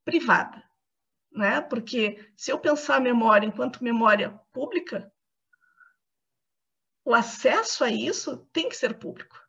[0.04, 0.62] privada,
[1.32, 1.62] né?
[1.62, 5.10] Porque se eu pensar a memória enquanto memória pública,
[7.06, 9.43] o acesso a isso tem que ser público.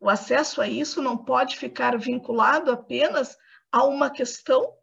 [0.00, 3.36] O acesso a isso não pode ficar vinculado apenas
[3.70, 4.74] a uma questão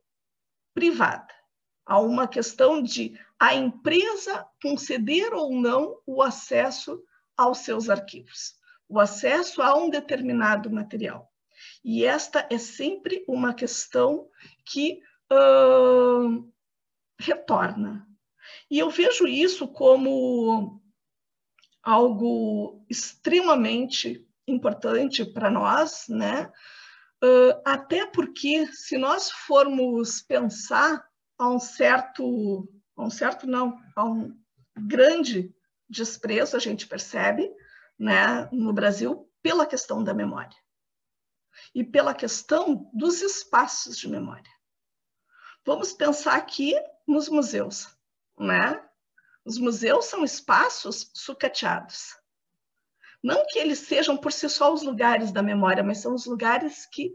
[0.73, 1.33] privada,
[1.85, 7.01] a uma questão de a empresa conceder ou não o acesso
[7.37, 8.55] aos seus arquivos,
[8.87, 11.31] o acesso a um determinado material.
[11.83, 14.29] E esta é sempre uma questão
[14.65, 15.01] que
[15.31, 16.51] uh,
[17.19, 18.07] retorna.
[18.69, 20.81] E eu vejo isso como
[21.81, 26.51] algo extremamente importante para nós, né?
[27.23, 31.05] Uh, até porque se nós formos pensar
[31.37, 34.37] a um certo, a um certo não, a um
[34.77, 35.53] grande
[35.89, 37.49] desprezo a gente percebe,
[37.97, 40.57] né, no Brasil pela questão da memória
[41.73, 44.51] e pela questão dos espaços de memória.
[45.65, 46.75] Vamos pensar aqui
[47.07, 47.87] nos museus,
[48.37, 48.83] né?
[49.45, 52.15] Os museus são espaços sucateados.
[53.25, 56.85] Não que eles sejam por si só os lugares da memória, mas são os lugares
[56.85, 57.11] que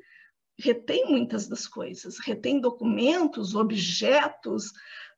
[0.58, 4.72] retêm muitas das coisas, retêm documentos, objetos,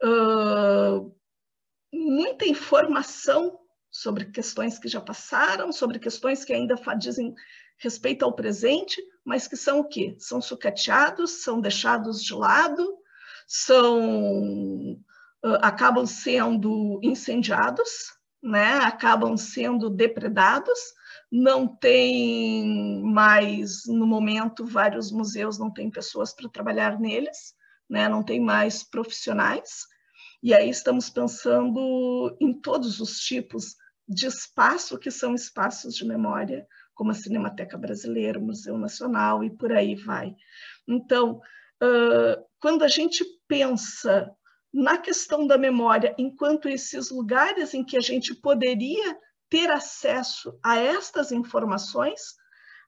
[0.04, 1.10] uh,
[1.90, 3.58] muita informação
[3.90, 7.34] sobre questões que já passaram, sobre questões que ainda dizem
[7.78, 10.14] respeito ao presente, mas que são o quê?
[10.18, 12.98] São sucateados, são deixados de lado,
[13.46, 14.92] são
[15.42, 18.74] uh, acabam sendo incendiados, né?
[18.78, 20.78] Acabam sendo depredados.
[21.30, 27.54] Não tem mais no momento vários museus não tem pessoas para trabalhar neles,
[27.88, 28.08] né?
[28.08, 29.86] Não tem mais profissionais.
[30.42, 33.76] E aí estamos pensando em todos os tipos
[34.08, 39.50] de espaço que são espaços de memória como a Cinemateca Brasileira, o Museu Nacional e
[39.50, 40.34] por aí vai.
[40.86, 41.40] Então,
[42.60, 44.30] quando a gente pensa
[44.72, 49.18] na questão da memória, enquanto esses lugares em que a gente poderia
[49.50, 52.20] ter acesso a estas informações,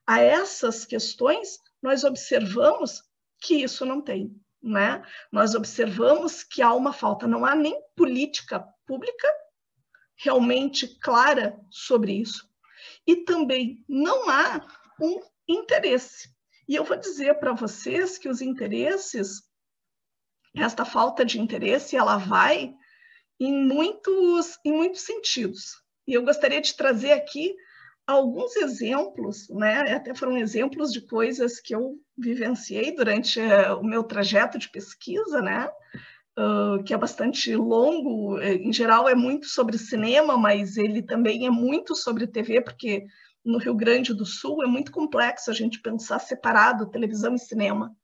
[0.07, 3.03] a essas questões, nós observamos
[3.39, 4.35] que isso não tem.
[4.61, 5.03] Né?
[5.31, 9.27] Nós observamos que há uma falta, não há nem política pública
[10.17, 12.49] realmente clara sobre isso
[13.05, 14.65] e também não há
[14.99, 16.33] um interesse.
[16.67, 19.43] E eu vou dizer para vocês que os interesses,
[20.55, 22.73] esta falta de interesse, ela vai
[23.39, 25.81] em muitos, em muitos sentidos.
[26.07, 27.55] E eu gostaria de trazer aqui
[28.07, 29.93] alguns exemplos, né?
[29.93, 35.41] Até foram exemplos de coisas que eu vivenciei durante uh, o meu trajeto de pesquisa,
[35.41, 35.69] né?
[36.37, 41.47] Uh, que é bastante longo, eh, em geral é muito sobre cinema, mas ele também
[41.47, 43.05] é muito sobre TV, porque
[43.43, 47.95] no Rio Grande do Sul é muito complexo a gente pensar separado televisão e cinema,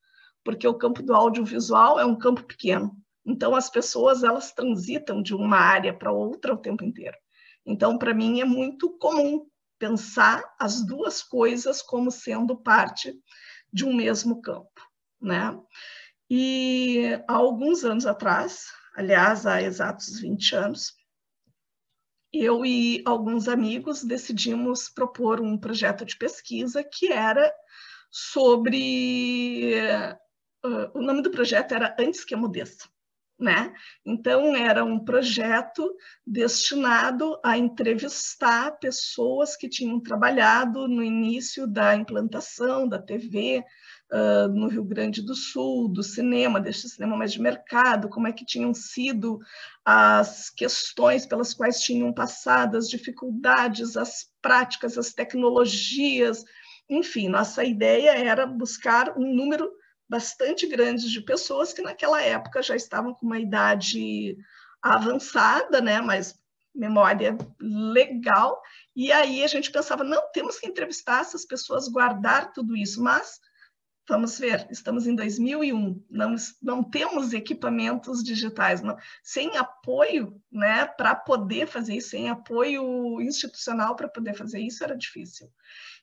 [0.44, 2.96] porque o campo do audiovisual é um campo pequeno.
[3.26, 7.18] Então as pessoas elas transitam de uma área para outra o tempo inteiro.
[7.66, 9.46] Então para mim é muito comum
[9.78, 13.14] pensar as duas coisas como sendo parte
[13.72, 14.82] de um mesmo campo,
[15.20, 15.58] né?
[16.30, 20.94] E há alguns anos atrás, aliás, há exatos 20 anos,
[22.32, 27.54] eu e alguns amigos decidimos propor um projeto de pesquisa que era
[28.10, 29.74] sobre.
[30.64, 32.88] Uh, o nome do projeto era Antes que Emudeça
[33.42, 33.74] né?
[34.06, 35.92] Então, era um projeto
[36.26, 43.64] destinado a entrevistar pessoas que tinham trabalhado no início da implantação da TV
[44.12, 48.32] uh, no Rio Grande do Sul, do cinema, deste cinema mais de mercado, como é
[48.32, 49.40] que tinham sido
[49.84, 56.44] as questões pelas quais tinham passado, as dificuldades, as práticas, as tecnologias,
[56.88, 59.72] enfim, nossa ideia era buscar um número
[60.12, 64.36] bastante grandes de pessoas que naquela época já estavam com uma idade
[64.82, 66.38] avançada, né, mas
[66.76, 68.62] memória legal,
[68.94, 73.40] e aí a gente pensava, não, temos que entrevistar essas pessoas, guardar tudo isso, mas
[74.08, 81.16] vamos ver, estamos em 2001, não, não temos equipamentos digitais, não, sem apoio, né, para
[81.16, 85.50] poder fazer isso, sem apoio institucional para poder fazer isso, era difícil.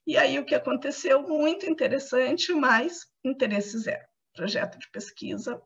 [0.07, 4.07] E aí o que aconteceu, muito interessante, mas interesse zero.
[4.35, 5.61] Projeto de pesquisa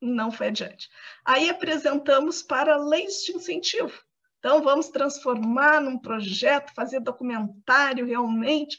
[0.00, 0.88] não foi adiante.
[1.24, 3.92] Aí apresentamos para leis de incentivo.
[4.38, 8.78] Então, vamos transformar num projeto, fazer documentário realmente,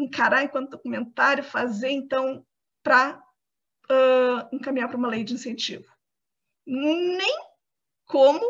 [0.00, 2.44] encarar enquanto documentário, fazer, então,
[2.82, 3.22] para
[3.90, 5.86] uh, encaminhar para uma lei de incentivo.
[6.66, 7.36] Nem
[8.06, 8.40] como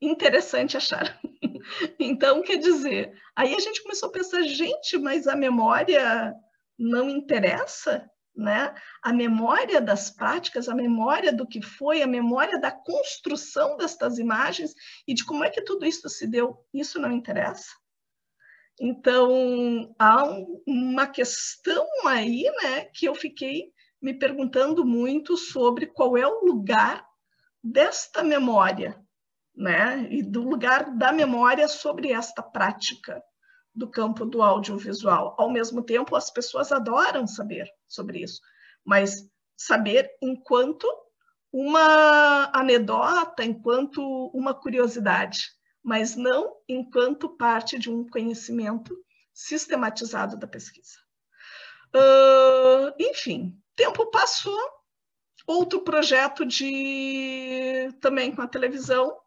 [0.00, 1.18] interessante achar.
[1.98, 6.34] então, quer dizer, aí a gente começou a pensar, gente, mas a memória
[6.78, 8.08] não interessa?
[8.34, 8.74] Né?
[9.02, 14.72] A memória das práticas, a memória do que foi, a memória da construção destas imagens
[15.06, 17.81] e de como é que tudo isso se deu, isso não interessa.
[18.80, 26.16] Então, há um, uma questão aí né, que eu fiquei me perguntando muito sobre qual
[26.16, 27.06] é o lugar
[27.62, 29.02] desta memória
[29.54, 30.06] né?
[30.10, 33.22] E do lugar da memória sobre esta prática
[33.74, 35.34] do campo do audiovisual.
[35.38, 38.40] Ao mesmo tempo, as pessoas adoram saber sobre isso,
[38.84, 40.86] mas saber enquanto
[41.52, 44.00] uma anedota, enquanto
[44.34, 45.40] uma curiosidade,
[45.82, 48.96] mas não enquanto parte de um conhecimento
[49.32, 50.98] sistematizado da pesquisa.
[51.94, 54.58] Uh, enfim, tempo passou,
[55.46, 59.22] outro projeto de também com a televisão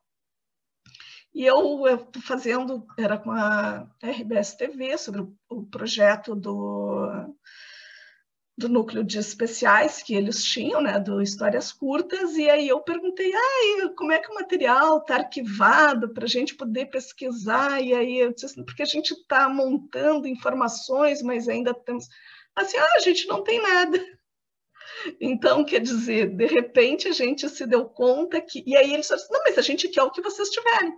[1.35, 7.35] e eu estou fazendo, era com a RBS TV, sobre o, o projeto do,
[8.57, 13.31] do núcleo de especiais que eles tinham, né, do Histórias Curtas, e aí eu perguntei,
[13.35, 17.81] ah, como é que o material está arquivado para a gente poder pesquisar?
[17.81, 22.07] E aí eu disse assim, porque a gente está montando informações, mas ainda temos...
[22.55, 23.99] Assim, ah, a gente não tem nada.
[25.19, 28.63] Então, quer dizer, de repente a gente se deu conta que...
[28.65, 30.97] E aí eles disseram, não, mas a gente quer o que vocês tiverem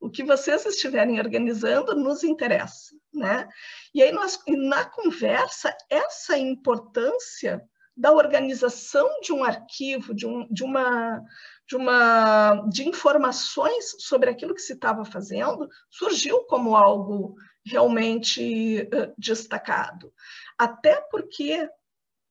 [0.00, 3.48] o que vocês estiverem organizando nos interessa, né?
[3.94, 7.62] E aí nós, na conversa, essa importância
[7.96, 11.22] da organização de um arquivo, de, um, de uma
[11.68, 17.34] de uma de informações sobre aquilo que se estava fazendo surgiu como algo
[17.64, 20.12] realmente uh, destacado,
[20.56, 21.68] até porque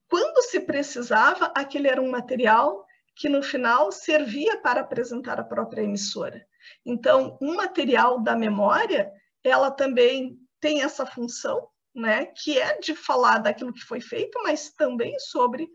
[0.08, 5.82] quando se precisava aquele era um material que no final servia para apresentar a própria
[5.82, 6.46] emissora.
[6.84, 9.10] Então, um material da memória,
[9.42, 14.70] ela também tem essa função, né, que é de falar daquilo que foi feito, mas
[14.70, 15.68] também sobre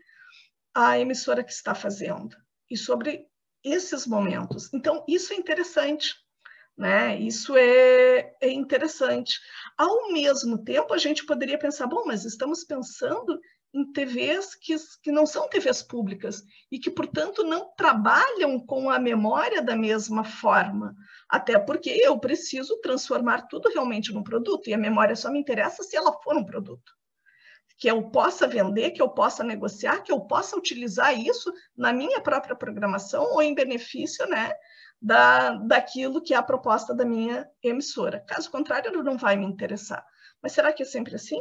[0.74, 2.36] a emissora que está fazendo
[2.70, 3.26] e sobre
[3.64, 4.72] esses momentos.
[4.72, 6.14] Então, isso é interessante,
[6.76, 7.18] né?
[7.18, 9.38] Isso é, é interessante.
[9.76, 13.38] Ao mesmo tempo, a gente poderia pensar, bom, mas estamos pensando
[13.74, 18.98] em TVs que, que não são TVs públicas e que, portanto, não trabalham com a
[18.98, 20.94] memória da mesma forma.
[21.28, 25.82] Até porque eu preciso transformar tudo realmente num produto e a memória só me interessa
[25.82, 26.92] se ela for um produto.
[27.78, 32.20] que eu possa vender, que eu possa negociar, que eu possa utilizar isso na minha
[32.20, 34.52] própria programação ou em benefício né,
[35.00, 38.20] da, daquilo que é a proposta da minha emissora.
[38.20, 40.06] Caso contrário, não vai me interessar.
[40.40, 41.40] Mas será que é sempre assim?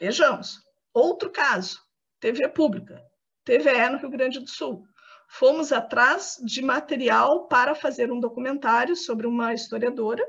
[0.00, 0.69] Vejamos.
[0.92, 1.80] Outro caso,
[2.18, 3.00] TV pública,
[3.44, 4.84] TVE no Rio Grande do Sul.
[5.28, 10.26] Fomos atrás de material para fazer um documentário sobre uma historiadora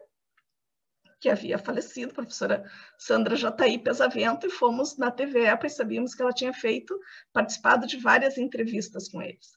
[1.20, 2.64] que havia falecido, professora
[2.98, 7.00] Sandra Jataí Pesavento, e fomos na TVE, pois sabíamos que ela tinha feito,
[7.32, 9.52] participado de várias entrevistas com eles.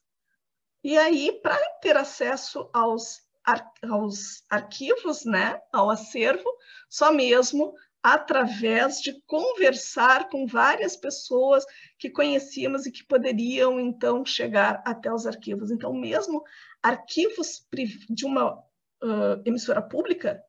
[0.83, 6.47] E aí, para ter acesso aos, ar, aos arquivos, né, ao acervo,
[6.87, 7.73] só mesmo
[8.05, 11.65] através de conversar com várias pessoas
[11.97, 15.71] que conhecíamos e que poderiam então chegar até os arquivos.
[15.71, 16.43] Então, mesmo
[16.83, 17.65] arquivos
[18.07, 20.39] de uma uh, emissora pública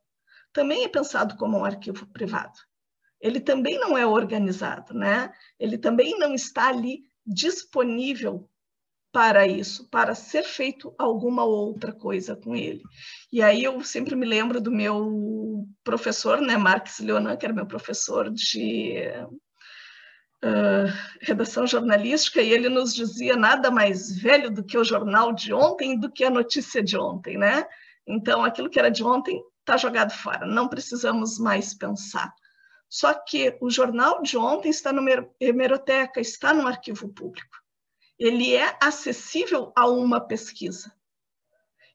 [0.52, 2.58] também é pensado como um arquivo privado.
[3.18, 5.32] Ele também não é organizado, né?
[5.58, 8.46] Ele também não está ali disponível
[9.16, 12.82] para isso, para ser feito alguma outra coisa com ele.
[13.32, 17.64] E aí eu sempre me lembro do meu professor, né, Marques Leonan, que era meu
[17.64, 18.94] professor de
[20.44, 20.92] uh,
[21.22, 25.98] redação jornalística, e ele nos dizia nada mais velho do que o jornal de ontem
[25.98, 27.64] do que a notícia de ontem, né?
[28.06, 32.30] Então, aquilo que era de ontem está jogado fora, não precisamos mais pensar.
[32.86, 35.02] Só que o jornal de ontem está no
[35.40, 37.56] hemeroteca, está no arquivo público.
[38.18, 40.92] Ele é acessível a uma pesquisa.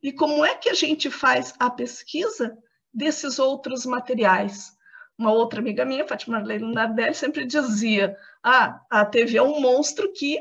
[0.03, 2.57] E como é que a gente faz a pesquisa
[2.93, 4.75] desses outros materiais?
[5.17, 10.11] Uma outra amiga minha, Fátima Leila Nardelli, sempre dizia: ah, a TV é um monstro
[10.13, 10.39] que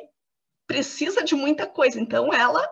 [0.67, 2.67] precisa de muita coisa, então ela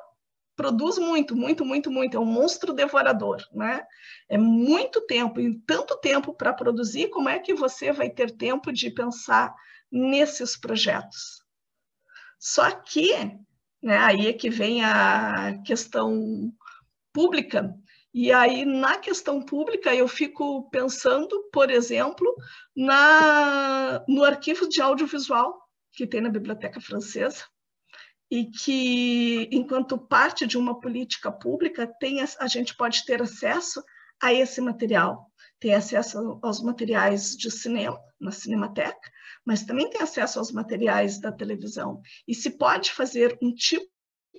[0.57, 2.17] produz muito, muito, muito, muito.
[2.17, 3.87] É um monstro devorador, né?
[4.29, 8.73] É muito tempo, e tanto tempo para produzir, como é que você vai ter tempo
[8.73, 9.55] de pensar
[9.91, 11.45] nesses projetos?
[12.39, 13.13] Só que,
[13.83, 16.53] né, aí é que vem a questão
[17.13, 17.75] pública,
[18.13, 22.35] e aí, na questão pública, eu fico pensando, por exemplo,
[22.75, 25.61] na, no arquivo de audiovisual
[25.93, 27.45] que tem na Biblioteca Francesa,
[28.31, 33.83] e que, enquanto parte de uma política pública, tem, a gente pode ter acesso
[34.23, 35.31] a esse material.
[35.59, 39.11] Tem acesso aos materiais de cinema, na Cinemateca,
[39.49, 42.03] mas também tem acesso aos materiais da televisão.
[42.29, 43.89] E se pode fazer um tipo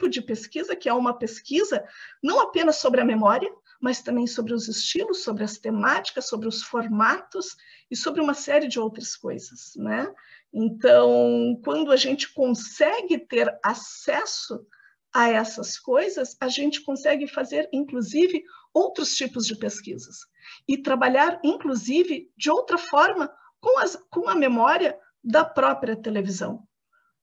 [0.07, 1.83] de pesquisa, que é uma pesquisa
[2.21, 3.51] não apenas sobre a memória,
[3.81, 7.57] mas também sobre os estilos, sobre as temáticas, sobre os formatos
[7.89, 10.13] e sobre uma série de outras coisas, né?
[10.53, 14.63] Então, quando a gente consegue ter acesso
[15.11, 20.19] a essas coisas, a gente consegue fazer, inclusive, outros tipos de pesquisas
[20.67, 23.27] e trabalhar, inclusive, de outra forma
[23.59, 26.63] com, as, com a memória da própria televisão.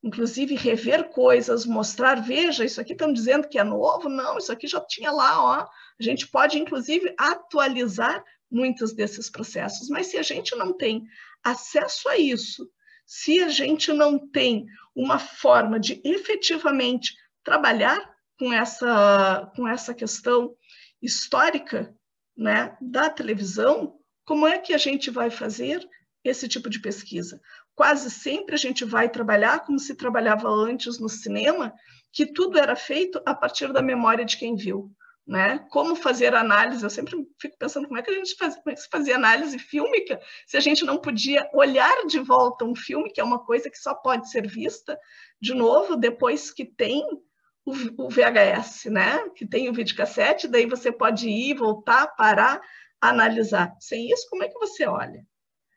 [0.02, 4.66] Inclusive, rever coisas, mostrar, veja, isso aqui estão dizendo que é novo, não, isso aqui
[4.66, 5.66] já tinha lá, ó.
[5.98, 11.02] A gente pode, inclusive, atualizar muitos desses processos, mas se a gente não tem
[11.42, 12.70] acesso a isso
[13.06, 20.54] se a gente não tem uma forma de efetivamente trabalhar com essa, com essa questão
[21.00, 21.94] histórica
[22.36, 25.88] né, da televisão, como é que a gente vai fazer
[26.28, 27.40] esse tipo de pesquisa?
[27.74, 31.72] Quase sempre a gente vai trabalhar como se trabalhava antes no cinema,
[32.12, 34.90] que tudo era feito a partir da memória de quem viu
[35.26, 35.58] né?
[35.70, 36.84] Como fazer análise?
[36.84, 40.56] Eu sempre fico pensando como é que a gente faz, é fazia análise fílmica se
[40.56, 43.94] a gente não podia olhar de volta um filme, que é uma coisa que só
[43.94, 44.96] pode ser vista
[45.40, 47.02] de novo depois que tem
[47.64, 49.28] o, o VHS, né?
[49.30, 52.60] Que tem o videocassete, daí você pode ir, voltar, parar,
[53.00, 53.74] analisar.
[53.80, 55.26] Sem isso, como é que você olha?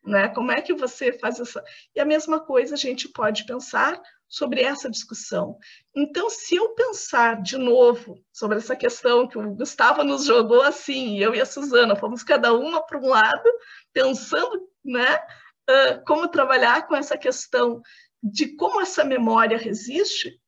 [0.10, 0.28] Né?
[0.30, 1.64] Como é que você faz essa?
[1.96, 5.58] E a mesma coisa a gente pode pensar sobre essa discussão.
[5.96, 11.20] Então, se eu pensar de novo sobre essa questão que o Gustavo nos jogou assim,
[11.20, 13.50] eu e a Suzana fomos cada uma para um lado,
[13.94, 17.80] pensando, né, uh, como trabalhar com essa questão
[18.22, 20.40] de como essa memória resiste,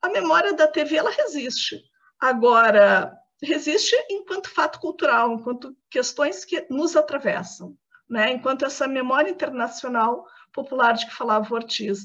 [0.00, 1.82] a memória da TV ela resiste.
[2.18, 7.76] Agora, resiste enquanto fato cultural, enquanto questões que nos atravessam,
[8.08, 8.32] né?
[8.32, 12.04] Enquanto essa memória internacional popular de que falava Ortiz,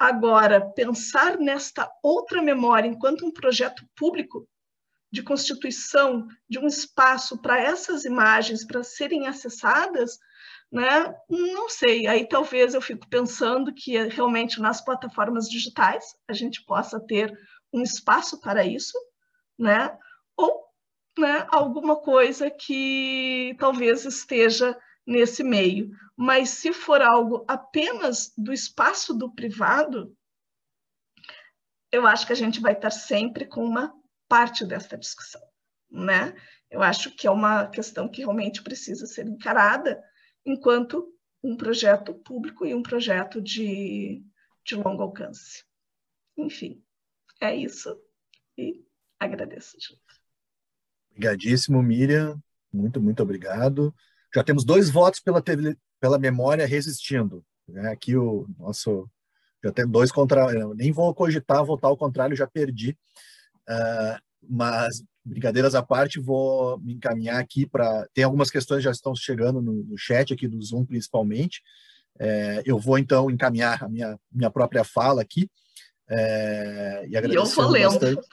[0.00, 4.48] Agora, pensar nesta outra memória enquanto um projeto público
[5.12, 10.18] de constituição de um espaço para essas imagens para serem acessadas,
[10.72, 11.14] né?
[11.28, 12.06] Não sei.
[12.06, 17.38] Aí talvez eu fico pensando que realmente nas plataformas digitais a gente possa ter
[17.70, 18.96] um espaço para isso,
[19.58, 19.94] né?
[20.34, 20.64] Ou
[21.18, 24.74] né, alguma coisa que talvez esteja
[25.06, 25.90] nesse meio.
[26.16, 30.16] Mas se for algo apenas do espaço do privado,
[31.90, 33.92] eu acho que a gente vai estar sempre com uma
[34.28, 35.42] parte desta discussão,
[35.90, 36.34] né?
[36.70, 40.00] Eu acho que é uma questão que realmente precisa ser encarada
[40.46, 44.22] enquanto um projeto público e um projeto de,
[44.64, 45.64] de longo alcance.
[46.36, 46.82] Enfim,
[47.40, 47.98] é isso.
[48.56, 48.84] E
[49.18, 49.76] agradeço.
[51.10, 52.40] Obrigadíssimo, Miriam.
[52.72, 53.92] Muito, muito obrigado.
[54.34, 55.42] Já temos dois votos pela,
[56.00, 57.44] pela memória resistindo.
[57.68, 57.90] Né?
[57.90, 59.08] Aqui o nosso.
[59.62, 60.52] Já tem dois contra.
[60.52, 62.96] Eu nem vou cogitar votar ao contrário, já perdi.
[63.68, 68.06] Uh, mas, brincadeiras à parte, vou me encaminhar aqui para.
[68.14, 71.62] Tem algumas questões que já estão chegando no, no chat aqui do Zoom, principalmente.
[72.18, 75.50] É, eu vou, então, encaminhar a minha, minha própria fala aqui.
[76.08, 78.28] É, e agradecer bastante.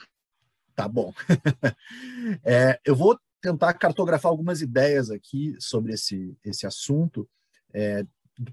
[0.74, 1.12] Tá bom.
[2.44, 7.28] é, eu vou tentar cartografar algumas ideias aqui sobre esse, esse assunto,
[7.72, 8.04] é,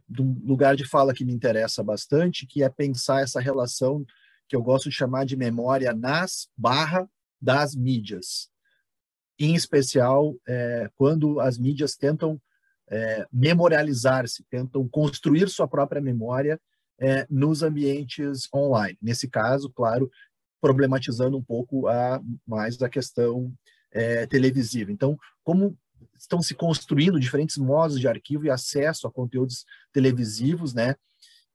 [0.07, 4.05] de um lugar de fala que me interessa bastante, que é pensar essa relação
[4.47, 7.09] que eu gosto de chamar de memória nas barra
[7.41, 8.49] das mídias.
[9.39, 12.41] Em especial, é, quando as mídias tentam
[12.89, 16.59] é, memorializar-se, tentam construir sua própria memória
[16.99, 18.97] é, nos ambientes online.
[19.01, 20.09] Nesse caso, claro,
[20.61, 23.53] problematizando um pouco a, mais a questão
[23.95, 24.91] é, televisiva.
[24.91, 25.77] Então, como
[26.17, 30.95] estão se construindo diferentes modos de arquivo e acesso a conteúdos televisivos, né,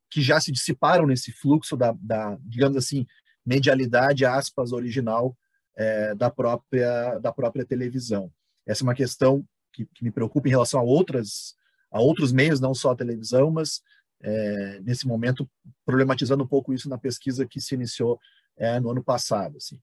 [0.09, 3.05] que já se dissiparam nesse fluxo da, da digamos assim,
[3.45, 5.37] medialidade, aspas, original
[5.77, 8.31] é, da, própria, da própria televisão.
[8.65, 11.55] Essa é uma questão que, que, me preocupa em relação a outras
[11.91, 13.81] a outros meios, não só a televisão, mas
[14.21, 15.49] é, nesse momento
[15.85, 18.17] problematizando um pouco isso na pesquisa que se iniciou
[18.57, 19.57] é, no ano passado.
[19.57, 19.79] Assim.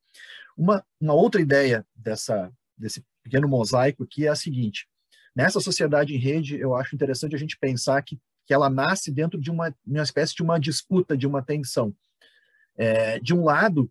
[0.56, 4.88] Uma, uma outra ideia dessa, desse pequeno mosaico aqui é a seguinte:
[5.34, 9.40] nessa sociedade em rede, eu acho interessante a gente pensar que, que ela nasce dentro
[9.40, 11.94] de uma, uma espécie de uma disputa, de uma tensão.
[12.76, 13.90] É, de um lado,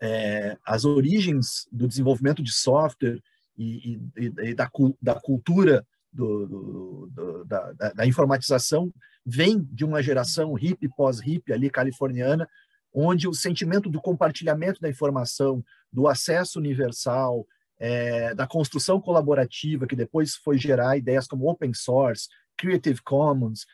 [0.00, 3.22] é, as origens do desenvolvimento de software
[3.56, 4.68] e, e, e da,
[5.00, 8.92] da, cultura do, do, do, da, da, informatização
[9.24, 12.48] vem de uma geração hip pós-hip ali californiana,
[12.92, 17.46] onde o sentimento do compartilhamento da informação, do acesso universal,
[17.78, 23.66] é, da construção colaborativa, que depois foi gerar ideias como open source, Creative Commons,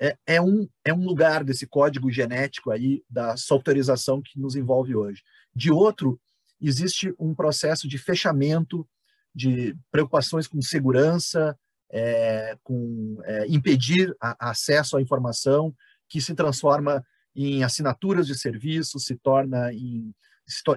[0.00, 4.96] é, é, um, é um lugar desse código genético aí da softwareização que nos envolve
[4.96, 5.22] hoje.
[5.54, 6.20] De outro,
[6.60, 8.84] existe um processo de fechamento,
[9.32, 11.56] de preocupações com segurança,
[11.88, 15.72] é, com é, impedir a, acesso à informação,
[16.08, 17.04] que se transforma
[17.34, 20.14] em assinaturas de serviços, se torna em,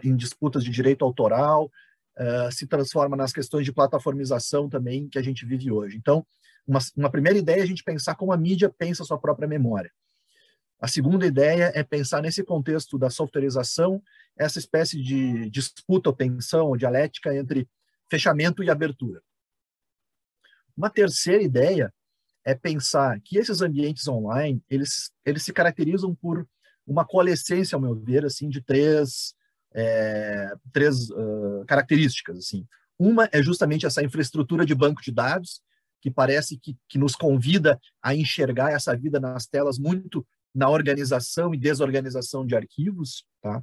[0.03, 1.71] em disputas de direito autoral,
[2.17, 5.97] uh, se transforma nas questões de plataformização também que a gente vive hoje.
[5.97, 6.25] Então,
[6.67, 9.47] uma, uma primeira ideia é a gente pensar como a mídia pensa a sua própria
[9.47, 9.91] memória.
[10.79, 14.01] A segunda ideia é pensar nesse contexto da softwareização,
[14.37, 17.67] essa espécie de disputa ou tensão ou dialética entre
[18.09, 19.21] fechamento e abertura.
[20.75, 21.93] Uma terceira ideia
[22.45, 26.47] é pensar que esses ambientes online, eles, eles se caracterizam por
[26.85, 29.33] uma coalescência, ao meu ver, assim, de três,
[29.73, 32.37] é, três uh, características.
[32.37, 32.65] Assim.
[32.99, 35.61] Uma é justamente essa infraestrutura de banco de dados,
[35.99, 41.53] que parece que, que nos convida a enxergar essa vida nas telas muito na organização
[41.53, 43.61] e desorganização de arquivos, tá?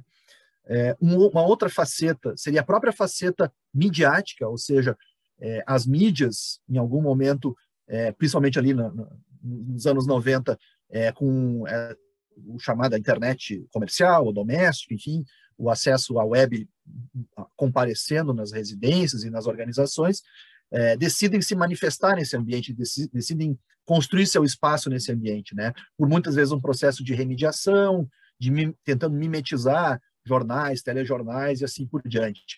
[0.65, 4.97] É, uma outra faceta seria a própria faceta midiática, ou seja,
[5.39, 7.55] é, as mídias, em algum momento,
[7.93, 9.07] é, principalmente ali na, na,
[9.43, 10.57] nos anos 90,
[10.89, 11.95] é, com é,
[12.47, 15.23] o chamado internet comercial, doméstica, enfim,
[15.55, 16.67] o acesso à web
[17.55, 20.23] comparecendo nas residências e nas organizações,
[20.71, 22.75] é, decidem se manifestar nesse ambiente,
[23.13, 25.71] decidem construir seu espaço nesse ambiente, né?
[25.95, 28.51] Por muitas vezes um processo de remediação, de
[28.83, 32.57] tentando mimetizar jornais, telejornais e assim por diante.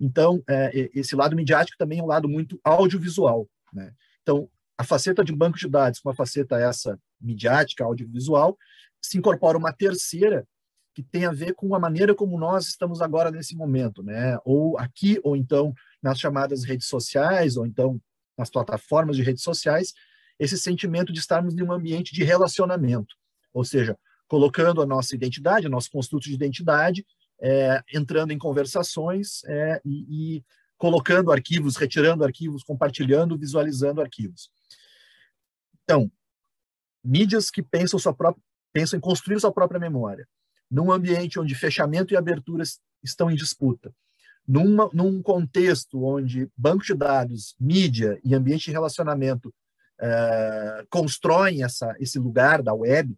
[0.00, 3.92] Então, é, esse lado midiático também é um lado muito audiovisual, né?
[4.22, 4.48] Então,
[4.82, 8.58] a faceta de banco de dados com a faceta essa midiática, audiovisual,
[9.00, 10.44] se incorpora uma terceira
[10.92, 14.36] que tem a ver com a maneira como nós estamos agora nesse momento, né?
[14.44, 15.72] Ou aqui, ou então
[16.02, 18.00] nas chamadas redes sociais, ou então
[18.36, 19.94] nas plataformas de redes sociais,
[20.36, 23.14] esse sentimento de estarmos em um ambiente de relacionamento,
[23.54, 27.06] ou seja, colocando a nossa identidade, nosso construto de identidade,
[27.40, 30.44] é, entrando em conversações é, e, e
[30.76, 34.50] colocando arquivos, retirando arquivos, compartilhando, visualizando arquivos.
[35.84, 36.10] Então,
[37.04, 40.26] mídias que pensam, sua própria, pensam em construir sua própria memória,
[40.70, 42.64] num ambiente onde fechamento e abertura
[43.02, 43.94] estão em disputa,
[44.46, 49.52] numa, num contexto onde banco de dados, mídia e ambiente de relacionamento
[50.00, 53.14] uh, constroem essa, esse lugar da web,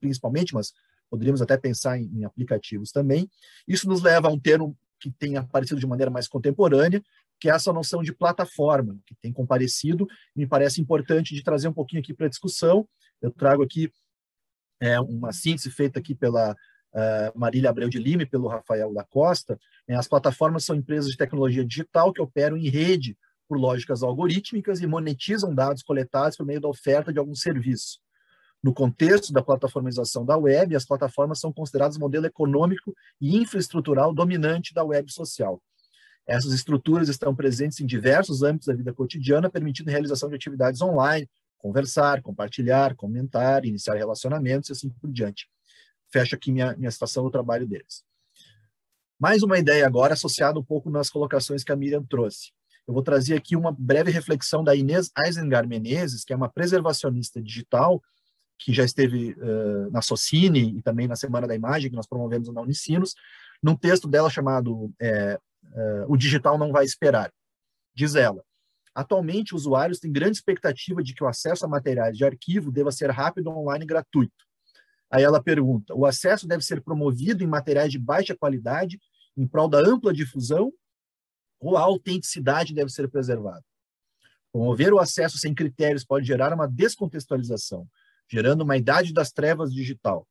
[0.00, 0.72] principalmente, mas
[1.10, 3.28] poderíamos até pensar em, em aplicativos também.
[3.66, 7.02] Isso nos leva a um termo que tem aparecido de maneira mais contemporânea,
[7.40, 11.72] que é essa noção de plataforma, que tem comparecido, me parece importante de trazer um
[11.72, 12.88] pouquinho aqui para a discussão.
[13.20, 13.90] Eu trago aqui
[14.80, 19.04] é, uma síntese feita aqui pela uh, Marília Abreu de Lima e pelo Rafael da
[19.04, 19.58] Costa.
[19.86, 23.16] É, as plataformas são empresas de tecnologia digital que operam em rede
[23.48, 27.98] por lógicas algorítmicas e monetizam dados coletados por meio da oferta de algum serviço.
[28.62, 34.72] No contexto da plataformização da web, as plataformas são consideradas modelo econômico e infraestrutural dominante
[34.72, 35.60] da web social.
[36.26, 40.80] Essas estruturas estão presentes em diversos âmbitos da vida cotidiana, permitindo a realização de atividades
[40.80, 45.48] online, conversar, compartilhar, comentar, iniciar relacionamentos e assim por diante.
[46.10, 48.02] Fecho aqui minha, minha citação do trabalho deles.
[49.18, 52.52] Mais uma ideia agora associada um pouco nas colocações que a Miriam trouxe.
[52.86, 57.40] Eu vou trazer aqui uma breve reflexão da Inês Eisengar Menezes, que é uma preservacionista
[57.42, 58.02] digital
[58.58, 62.52] que já esteve uh, na Socine e também na Semana da Imagem, que nós promovemos
[62.52, 63.14] na Unicinos,
[63.62, 65.40] num texto dela chamado é,
[65.72, 67.32] uh, O Digital Não Vai Esperar.
[67.94, 68.42] Diz ela,
[68.94, 73.10] atualmente usuários têm grande expectativa de que o acesso a materiais de arquivo deva ser
[73.10, 74.44] rápido, online e gratuito.
[75.10, 78.98] Aí ela pergunta, o acesso deve ser promovido em materiais de baixa qualidade
[79.36, 80.72] em prol da ampla difusão
[81.60, 83.64] ou a autenticidade deve ser preservada?
[84.52, 87.88] Promover o acesso sem critérios pode gerar uma descontextualização,
[88.30, 90.26] gerando uma idade das trevas digital.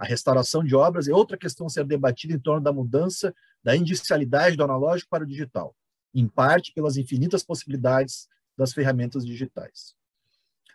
[0.00, 3.76] A restauração de obras é outra questão a ser debatida em torno da mudança da
[3.76, 5.76] indicialidade do analógico para o digital,
[6.14, 8.26] em parte pelas infinitas possibilidades
[8.56, 9.94] das ferramentas digitais.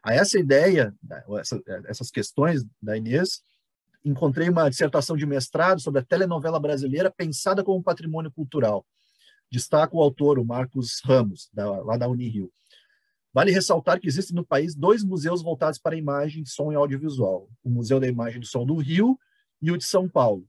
[0.04, 1.24] A essa ideia, né,
[1.88, 3.42] essas questões da Inês,
[4.04, 8.86] encontrei uma dissertação de mestrado sobre a telenovela brasileira pensada como patrimônio cultural.
[9.52, 12.54] Destaca o autor, o Marcos Ramos, lá da Unirio.
[13.36, 17.70] Vale ressaltar que existem no país dois museus voltados para imagem, som e audiovisual: o
[17.70, 19.20] Museu da Imagem do Som do Rio
[19.62, 20.48] e o de São Paulo.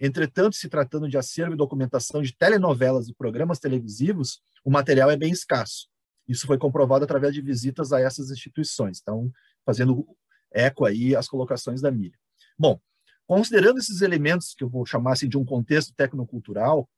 [0.00, 5.16] Entretanto, se tratando de acervo e documentação de telenovelas e programas televisivos, o material é
[5.16, 5.86] bem escasso.
[6.26, 8.98] Isso foi comprovado através de visitas a essas instituições.
[9.00, 9.30] Então,
[9.64, 10.04] fazendo
[10.50, 12.18] eco aí às colocações da Miriam.
[12.58, 12.80] Bom,
[13.24, 16.90] considerando esses elementos que eu vou chamar assim, de um contexto tecnocultural,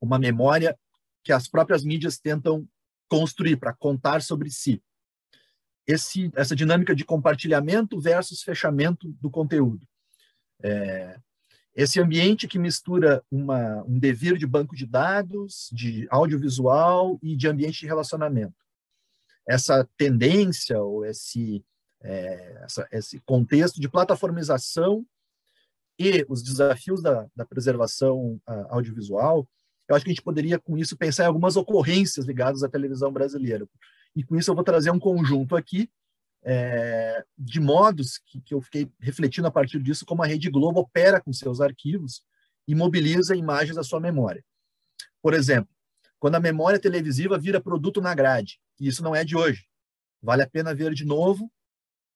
[0.00, 0.74] uma memória
[1.22, 2.66] que as próprias mídias tentam
[3.10, 4.80] construir, para contar sobre si.
[5.86, 9.84] Esse, essa dinâmica de compartilhamento versus fechamento do conteúdo.
[10.62, 11.18] É,
[11.74, 17.48] esse ambiente que mistura uma, um devir de banco de dados, de audiovisual e de
[17.48, 18.54] ambiente de relacionamento.
[19.48, 21.64] Essa tendência ou esse,
[22.02, 25.04] é, essa, esse contexto de plataformização
[25.98, 29.46] e os desafios da, da preservação uh, audiovisual
[29.90, 33.12] eu acho que a gente poderia, com isso, pensar em algumas ocorrências ligadas à televisão
[33.12, 33.66] brasileira.
[34.14, 35.90] E com isso eu vou trazer um conjunto aqui
[36.44, 40.78] é, de modos que, que eu fiquei refletindo a partir disso, como a Rede Globo
[40.78, 42.22] opera com seus arquivos
[42.68, 44.44] e mobiliza imagens da sua memória.
[45.20, 45.68] Por exemplo,
[46.20, 49.66] quando a memória televisiva vira produto na grade, e isso não é de hoje.
[50.22, 51.50] Vale a pena ver de novo,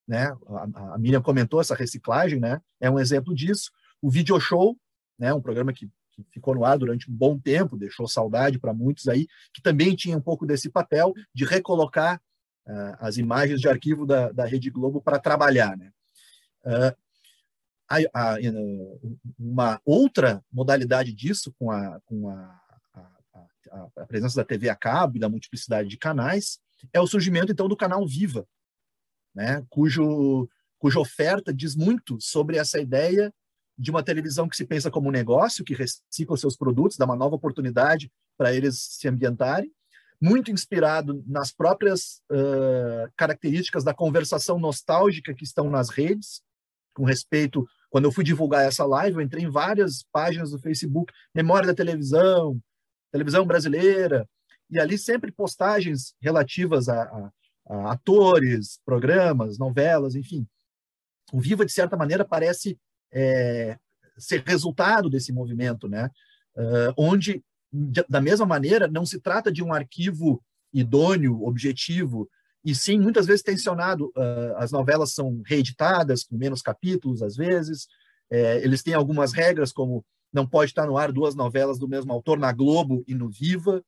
[0.07, 0.33] né?
[0.47, 2.61] A, a Miriam comentou essa reciclagem, né?
[2.79, 3.73] É um exemplo disso.
[4.01, 4.79] O Video Show,
[5.19, 5.35] né?
[5.35, 9.09] Um programa que que ficou no ar durante um bom tempo, deixou saudade para muitos
[9.09, 12.21] aí, que também tinha um pouco desse papel de recolocar
[12.67, 15.77] uh, as imagens de arquivo da, da Rede Globo para trabalhar.
[15.77, 15.91] Né?
[16.65, 16.97] Uh,
[17.89, 18.37] a, a,
[19.39, 22.61] uma outra modalidade disso, com, a, com a,
[23.97, 26.59] a, presença da TV a cabo e da multiplicidade de canais,
[26.93, 28.47] é o surgimento, então, do canal Viva,
[29.35, 29.65] né?
[29.69, 30.49] cujo,
[30.79, 33.33] cuja oferta diz muito sobre essa ideia
[33.77, 37.17] de uma televisão que se pensa como um negócio, que recicla seus produtos, dá uma
[37.17, 39.71] nova oportunidade para eles se ambientarem,
[40.21, 46.41] muito inspirado nas próprias uh, características da conversação nostálgica que estão nas redes,
[46.95, 47.67] com respeito.
[47.91, 51.75] Quando eu fui divulgar essa live, eu entrei em várias páginas do Facebook, memória da
[51.75, 52.61] televisão,
[53.11, 54.29] televisão brasileira,
[54.71, 57.31] e ali sempre postagens relativas a, a,
[57.69, 60.47] a atores, programas, novelas, enfim.
[61.33, 62.79] O Viva, de certa maneira, parece
[63.15, 63.79] é,
[64.19, 66.11] ser resultado desse movimento, né?
[66.57, 67.43] Uh, onde,
[68.09, 70.43] da mesma maneira, não se trata de um arquivo
[70.73, 72.29] idôneo, objetivo,
[72.65, 74.07] e sim, muitas vezes tensionado.
[74.17, 77.87] Uh, as novelas são reeditadas, com menos capítulos, às vezes.
[78.31, 82.13] É, eles têm algumas regras, como não pode estar no ar duas novelas do mesmo
[82.13, 83.85] autor na Globo e no Viva.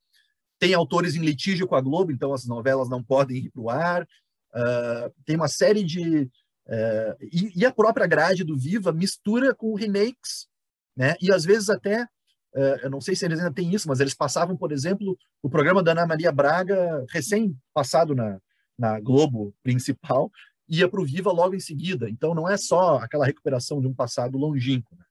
[0.59, 3.71] Tem autores em litígio com a Globo, então as novelas não podem ir para o
[3.71, 4.03] ar.
[4.03, 6.31] Uh, tem uma série de,
[6.69, 10.49] é, e, e, a própria grade do Viva mistura com remakes,
[10.97, 11.15] né?
[11.21, 12.07] E às vezes até,
[12.55, 15.49] é, eu não sei se eles ainda têm isso, mas eles passavam, por exemplo, o
[15.49, 18.41] programa da Ana Maria Braga, recém passado na,
[18.77, 20.31] na Globo principal,
[20.69, 22.11] ia para o Viva logo em seguida.
[22.11, 24.97] Então, não é só aquela recuperação de um passado longínquo.
[24.97, 25.05] Né?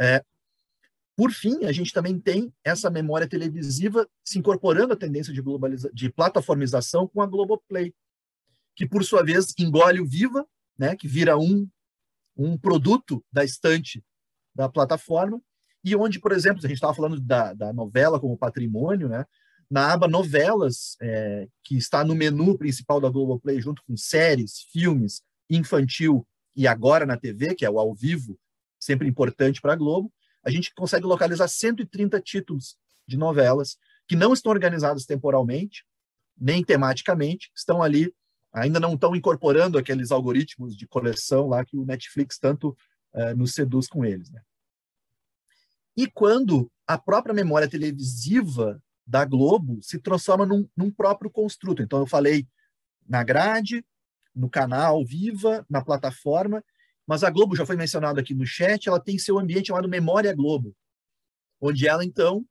[0.00, 0.24] É,
[1.16, 5.90] por fim, a gente também tem essa memória televisiva se incorporando à tendência de, globaliza
[5.92, 7.92] de plataformização com a Globoplay,
[8.74, 10.46] que, por sua vez, engole o Viva,
[10.78, 11.68] né, que vira um,
[12.36, 14.04] um produto da estante
[14.54, 15.40] da plataforma,
[15.84, 19.26] e onde, por exemplo, a gente estava falando da, da novela como patrimônio, né,
[19.70, 25.22] na aba novelas, é, que está no menu principal da Globoplay, junto com séries, filmes,
[25.48, 28.38] infantil e agora na TV, que é o ao vivo,
[28.78, 30.12] sempre importante para a Globo,
[30.44, 35.84] a gente consegue localizar 130 títulos de novelas que não estão organizadas temporalmente,
[36.36, 38.12] nem tematicamente, estão ali,
[38.52, 42.76] ainda não estão incorporando aqueles algoritmos de coleção lá que o Netflix tanto
[43.14, 44.30] uh, nos seduz com eles.
[44.30, 44.42] Né?
[45.96, 51.82] E quando a própria memória televisiva da Globo se transforma num, num próprio construto.
[51.82, 52.46] Então, eu falei
[53.06, 53.84] na grade,
[54.34, 56.64] no canal Viva, na plataforma,
[57.06, 60.34] mas a Globo, já foi mencionado aqui no chat, ela tem seu ambiente chamado Memória
[60.34, 60.74] Globo,
[61.60, 62.46] onde ela, então,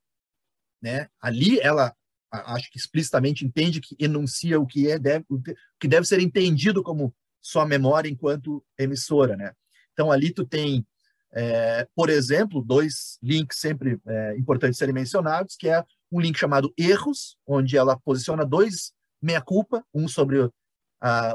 [0.81, 1.95] né, ali ela
[2.31, 5.41] acho que explicitamente entende que enuncia o que é deve, o
[5.79, 9.53] que deve ser entendido como sua memória enquanto emissora, né?
[9.93, 10.85] Então ali tu tem,
[11.33, 16.73] é, por exemplo, dois links sempre é, importantes serem mencionados, que é um link chamado
[16.77, 20.51] Erros, onde ela posiciona dois meia culpa, um sobre o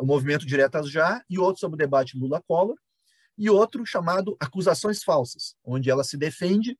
[0.05, 2.77] movimento Diretas Já e outro sobre o debate Lula-Collor,
[3.37, 6.79] e outro chamado Acusações Falsas, onde ela se defende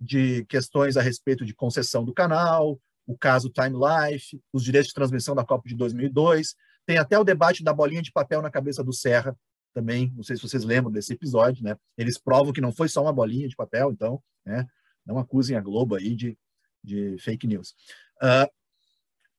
[0.00, 4.94] de questões a respeito de concessão do canal, o caso Time Life, os direitos de
[4.94, 6.54] transmissão da Copa de 2002.
[6.86, 9.36] Tem até o debate da bolinha de papel na cabeça do Serra,
[9.72, 11.76] também, não sei se vocês lembram desse episódio, né?
[11.96, 14.66] Eles provam que não foi só uma bolinha de papel, então, né?
[15.04, 16.38] Não acusem a Globo aí de,
[16.82, 17.74] de fake news.
[18.22, 18.50] Uh,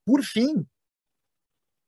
[0.06, 0.66] por fim,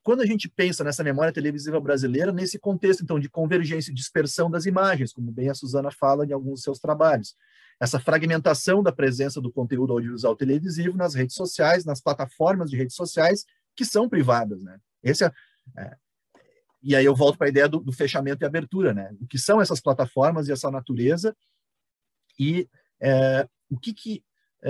[0.05, 4.51] quando a gente pensa nessa memória televisiva brasileira, nesse contexto, então, de convergência e dispersão
[4.51, 7.35] das imagens, como bem a Suzana fala em alguns seus trabalhos,
[7.81, 12.95] essa fragmentação da presença do conteúdo audiovisual televisivo nas redes sociais, nas plataformas de redes
[12.95, 13.45] sociais,
[13.75, 14.77] que são privadas, né?
[15.01, 15.31] Esse é,
[15.75, 15.97] é
[16.83, 19.11] e aí eu volto para a ideia do, do, fechamento e abertura, né?
[19.19, 21.35] O que são essas plataformas e essa natureza
[22.39, 22.69] e
[23.01, 24.23] é, o que, que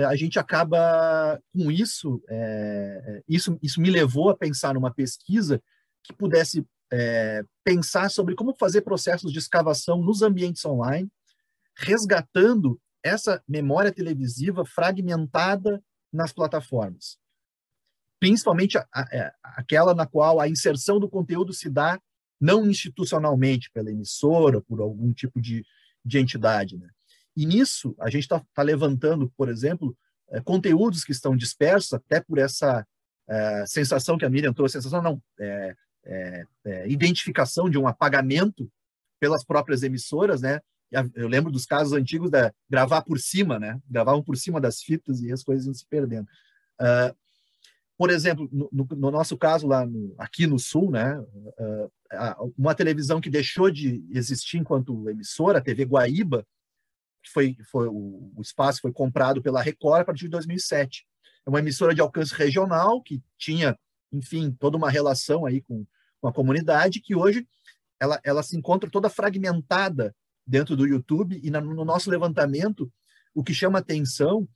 [0.04, 5.62] a gente acaba com isso, é, é, isso, isso me levou a pensar numa pesquisa
[6.02, 11.10] que pudesse é, pensar sobre como fazer processos de escavação nos ambientes online,
[11.74, 15.82] resgatando essa memória televisiva fragmentada
[16.12, 17.18] nas plataformas.
[18.18, 22.00] Principalmente a, a, aquela na qual a inserção do conteúdo se dá
[22.40, 25.64] não institucionalmente, pela emissora, por algum tipo de,
[26.04, 26.76] de entidade.
[26.76, 26.88] Né?
[27.36, 29.96] E nisso, a gente está tá levantando, por exemplo,
[30.30, 32.86] é, conteúdos que estão dispersos, até por essa
[33.28, 35.74] é, sensação que a Miriam trouxe, sensação não, é,
[36.86, 38.70] identificação de um apagamento
[39.20, 40.60] pelas próprias emissoras, né?
[41.14, 43.80] Eu lembro dos casos antigos da gravar por cima, né?
[43.90, 46.28] Gravavam por cima das fitas e as coisas iam se perdendo.
[46.80, 47.14] Uh,
[47.98, 51.18] por exemplo, no, no, nosso caso lá no, aqui no Sul, né?
[51.18, 56.46] Uh, uma televisão que deixou de existir enquanto emissora, a TV Guaíba,
[57.26, 61.04] que foi, foi o, o, espaço foi comprado pela Record a partir de 2007.
[61.44, 63.76] É uma emissora de alcance regional que tinha,
[64.12, 65.84] enfim, toda uma relação aí com,
[66.20, 67.46] com a comunidade que hoje
[67.98, 70.14] ela, ela se encontra toda fragmentada
[70.46, 72.90] dentro do YouTube e na, no nosso levantamento
[73.34, 74.48] o que chama atenção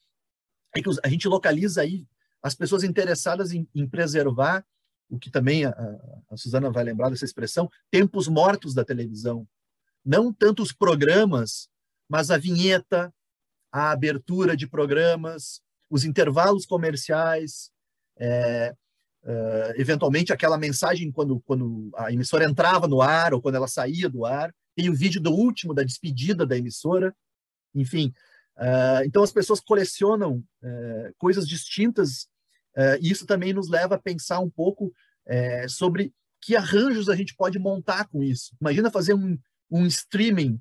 [0.74, 2.06] é que a gente localiza aí
[2.40, 4.64] as pessoas interessadas em, em preservar
[5.08, 5.70] o que também a,
[6.30, 9.46] a, Suzana vai lembrar dessa expressão, tempos mortos da televisão.
[10.04, 11.68] Não tanto os programas
[12.10, 13.14] mas a vinheta,
[13.70, 17.70] a abertura de programas, os intervalos comerciais,
[18.18, 18.74] é,
[19.22, 24.08] é, eventualmente aquela mensagem quando, quando a emissora entrava no ar ou quando ela saía
[24.08, 27.14] do ar, tem o vídeo do último, da despedida da emissora,
[27.72, 28.12] enfim.
[28.58, 32.26] É, então as pessoas colecionam é, coisas distintas
[32.76, 34.92] é, e isso também nos leva a pensar um pouco
[35.26, 38.52] é, sobre que arranjos a gente pode montar com isso.
[38.60, 39.38] Imagina fazer um,
[39.70, 40.60] um streaming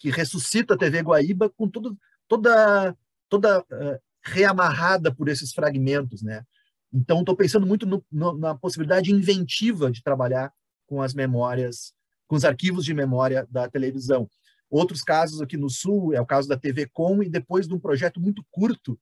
[0.00, 1.96] que ressuscita a TV Guaíba com tudo,
[2.26, 2.96] toda,
[3.28, 6.42] toda uh, reamarrada por esses fragmentos, né?
[6.92, 10.52] Então, estou pensando muito no, no, na possibilidade inventiva de trabalhar
[10.86, 11.92] com as memórias,
[12.26, 14.28] com os arquivos de memória da televisão.
[14.68, 17.78] Outros casos aqui no Sul é o caso da TV Com e depois de um
[17.78, 18.98] projeto muito curto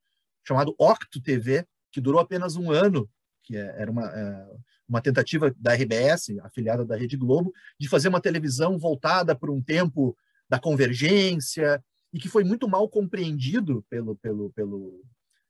[0.46, 3.08] chamado Octo TV, que durou apenas um ano,
[3.42, 4.48] que é, era uma, é,
[4.88, 9.62] uma tentativa da RBS, afiliada da Rede Globo, de fazer uma televisão voltada para um
[9.62, 10.16] tempo
[10.48, 11.82] da convergência,
[12.12, 15.02] e que foi muito mal compreendido pelo, pelo, pelo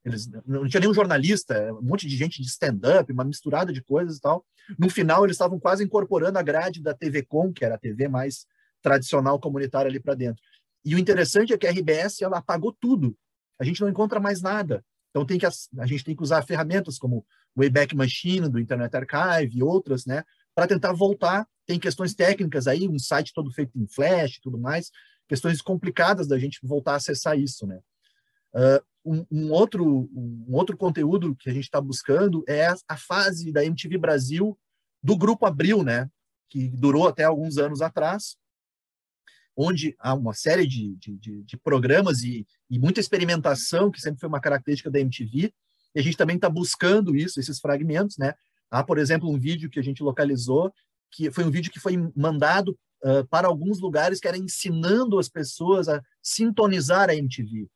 [0.04, 4.16] Eles não tinha nenhum jornalista, um monte de gente de stand-up, uma misturada de coisas
[4.16, 4.44] e tal.
[4.78, 8.08] No final, eles estavam quase incorporando a grade da TV Com, que era a TV
[8.08, 8.46] mais
[8.82, 10.42] tradicional comunitária ali para dentro.
[10.84, 13.16] E o interessante é que a RBS ela apagou tudo.
[13.58, 14.84] A gente não encontra mais nada.
[15.10, 17.24] Então tem que a gente tem que usar ferramentas como
[17.56, 20.22] Wayback Machine do Internet Archive e outras, né,
[20.58, 21.46] para tentar voltar.
[21.64, 24.90] Tem questões técnicas aí, um site todo feito em Flash e tudo mais,
[25.28, 27.78] questões complicadas da gente voltar a acessar isso, né.
[28.52, 32.96] Uh, um, um, outro um outro conteúdo que a gente está buscando é a, a,
[32.96, 34.58] fase da MTV Brasil
[35.00, 36.10] do Grupo Abril, né,
[36.48, 38.36] que durou até alguns anos atrás,
[39.56, 44.28] onde há uma série de, de, de programas e, e, muita experimentação, que sempre foi
[44.28, 45.54] uma característica da MTV,
[45.94, 48.34] e a gente também está buscando isso, esses fragmentos, né?
[48.70, 50.72] Há, por exemplo, um vídeo que a gente localizou,
[51.10, 55.28] que foi um vídeo que foi mandado uh, para alguns lugares que era ensinando as
[55.28, 57.68] pessoas a sintonizar a MTV.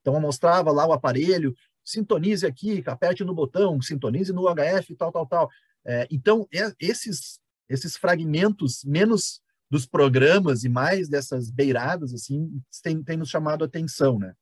[0.00, 5.26] Então, mostrava lá o aparelho, sintonize aqui, aperte no botão, sintonize no HF, tal, tal,
[5.26, 5.50] tal.
[5.86, 7.38] É, então, é, esses,
[7.68, 9.40] esses fragmentos menos
[9.70, 14.34] dos programas e mais dessas beiradas assim tem, tem nos chamado a atenção, né?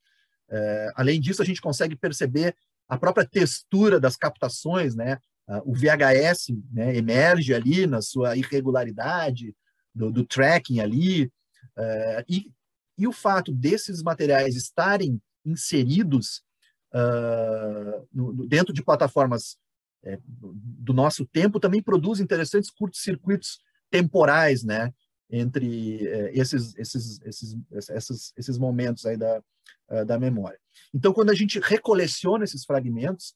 [0.50, 2.54] É, além disso, a gente consegue perceber
[2.88, 5.18] a própria textura das captações, né?
[5.64, 9.54] O VHS né, emerge ali na sua irregularidade
[9.94, 11.30] do, do tracking ali
[11.76, 12.50] é, e,
[12.96, 16.42] e o fato desses materiais estarem inseridos
[16.94, 19.56] uh, no, dentro de plataformas
[20.04, 24.92] é, do nosso tempo também produz interessantes curtos-circuitos temporais, né?
[25.32, 27.56] entre eh, esses, esses, esses,
[27.90, 29.42] esses, esses momentos aí da,
[29.90, 30.58] uh, da memória.
[30.92, 33.34] Então, quando a gente recoleciona esses fragmentos,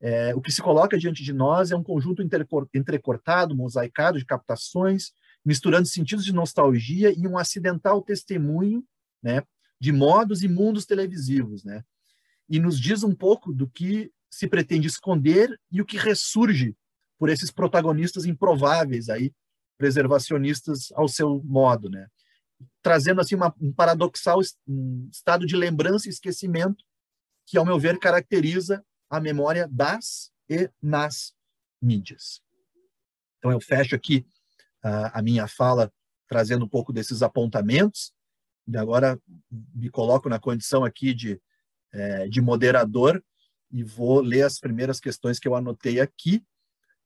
[0.00, 5.12] é, o que se coloca diante de nós é um conjunto entrecortado, mosaicado de captações,
[5.44, 8.82] misturando sentidos de nostalgia e um acidental testemunho
[9.22, 9.42] né,
[9.78, 11.64] de modos e mundos televisivos.
[11.64, 11.84] Né?
[12.48, 16.74] E nos diz um pouco do que se pretende esconder e o que ressurge
[17.18, 19.32] por esses protagonistas improváveis aí
[19.76, 22.06] preservacionistas ao seu modo, né?
[22.82, 26.84] Trazendo assim uma, um paradoxal um estado de lembrança e esquecimento
[27.46, 31.34] que, ao meu ver, caracteriza a memória das e nas
[31.82, 32.40] mídias.
[33.38, 34.24] Então eu fecho aqui
[34.84, 35.92] uh, a minha fala
[36.28, 38.12] trazendo um pouco desses apontamentos
[38.66, 39.20] e agora
[39.74, 41.40] me coloco na condição aqui de,
[41.92, 43.22] é, de moderador
[43.72, 46.44] e vou ler as primeiras questões que eu anotei aqui.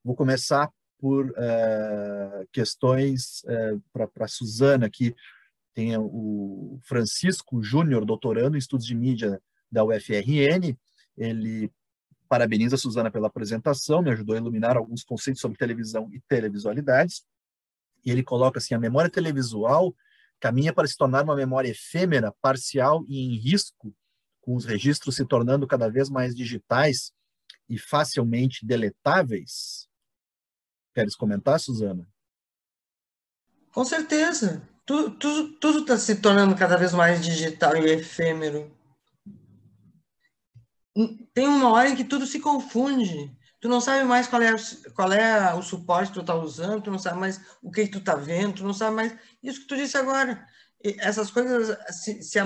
[0.03, 5.15] Vou começar por uh, questões uh, para a Suzana aqui.
[5.75, 9.41] Tem o Francisco Júnior, doutorando em estudos de mídia
[9.71, 10.77] da UFRN.
[11.17, 11.71] Ele
[12.35, 17.25] parabeniza a Suzana pela apresentação, me ajudou a iluminar alguns conceitos sobre televisão e televisualidades.
[18.05, 19.95] E ele coloca assim: a memória televisual
[20.41, 23.95] caminha para se tornar uma memória efêmera, parcial e em risco,
[24.41, 27.13] com os registros se tornando cada vez mais digitais
[27.69, 29.89] e facilmente deletáveis.
[30.93, 32.05] Queres comentar, Suzana?
[33.71, 34.69] Com certeza.
[34.85, 38.77] Tudo está se tornando cada vez mais digital e efêmero.
[41.33, 43.37] Tem uma hora em que tudo se confunde.
[43.61, 44.55] Tu não sabe mais qual é,
[44.95, 47.93] qual é o suporte que tu está usando, tu não sabe mais o que, que
[47.93, 50.47] tu está vendo, tu não sabe mais isso que tu disse agora.
[50.85, 52.39] E essas coisas se, se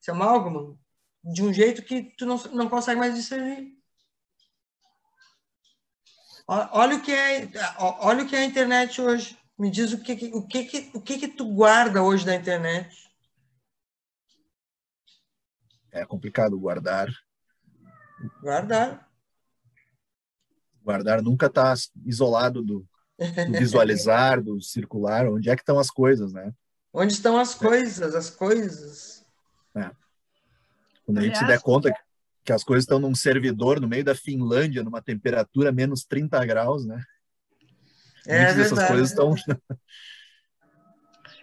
[0.00, 0.78] se amalgamam
[1.22, 3.78] de um jeito que tu não, não consegue mais discernir.
[6.48, 9.38] Olha o que é, olha o que é a internet hoje.
[9.56, 13.08] Me diz o que, o que, o que, que tu guarda hoje da internet.
[15.92, 17.08] É complicado guardar.
[18.40, 19.08] Guardar.
[20.82, 22.86] Guardar nunca está isolado do,
[23.18, 25.26] do visualizar, do circular.
[25.26, 26.52] Onde é que estão as coisas, né?
[26.92, 29.24] Onde estão as coisas, as coisas.
[29.74, 29.90] É.
[31.04, 32.00] Quando a gente se der conta que
[32.44, 36.84] que as coisas estão num servidor no meio da Finlândia, numa temperatura menos 30 graus,
[36.84, 37.02] né?
[38.26, 39.34] É Muitas dessas coisas estão.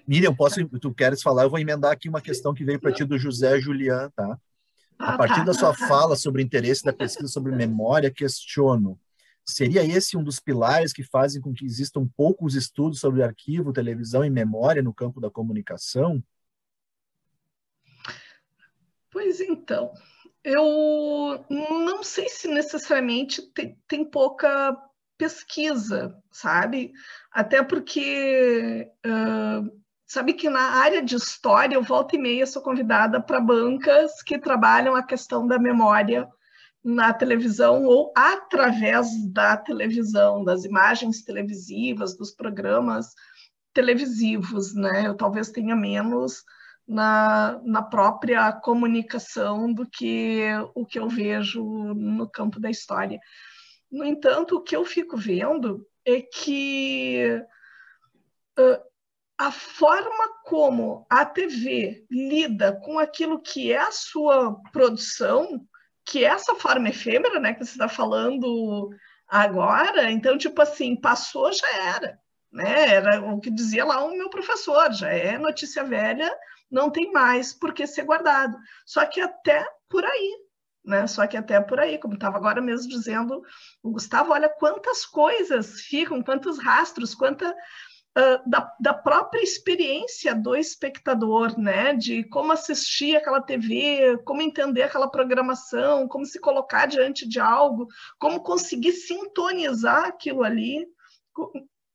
[0.08, 1.44] Miriam, posso, tu queres falar?
[1.44, 4.40] Eu vou emendar aqui uma questão que veio para ti do José Julian, tá?
[5.00, 5.44] A ah, partir tá.
[5.44, 9.00] da sua fala sobre interesse da pesquisa sobre memória, questiono:
[9.46, 14.26] seria esse um dos pilares que fazem com que existam poucos estudos sobre arquivo, televisão
[14.26, 16.24] e memória no campo da comunicação?
[19.12, 19.94] Pois então,
[20.44, 24.76] eu não sei se necessariamente tem, tem pouca
[25.18, 26.94] pesquisa, sabe?
[27.32, 33.22] Até porque uh, sabe que na área de história eu volta e meia sou convidada
[33.22, 36.28] para bancas que trabalham a questão da memória
[36.84, 43.08] na televisão ou através da televisão, das imagens televisivas, dos programas
[43.74, 45.08] televisivos, né?
[45.08, 46.44] Eu talvez tenha menos
[46.88, 51.62] na, na própria comunicação do que o que eu vejo
[51.94, 53.20] no campo da história.
[53.92, 57.44] No entanto, o que eu fico vendo é que
[58.58, 58.88] uh,
[59.38, 65.66] a forma como a TV lida com aquilo que é a sua produção,
[66.04, 68.90] que é essa forma efêmera, né, que você está falando
[69.28, 72.20] agora, então, tipo assim, passou, já era.
[72.52, 72.96] Né?
[72.96, 76.34] Era o que dizia lá o meu professor, já é notícia velha,
[76.72, 78.58] não tem mais por que ser guardado.
[78.86, 80.38] Só que até por aí,
[80.84, 81.06] né?
[81.06, 83.42] Só que até por aí, como estava agora mesmo dizendo
[83.84, 87.54] o Gustavo, olha quantas coisas ficam, quantos rastros, quanta
[88.18, 91.94] uh, da, da, própria experiência do espectador, né?
[91.94, 97.88] De como assistir aquela TV, como entender aquela programação, como se colocar diante de algo,
[98.18, 100.88] como conseguir sintonizar aquilo ali.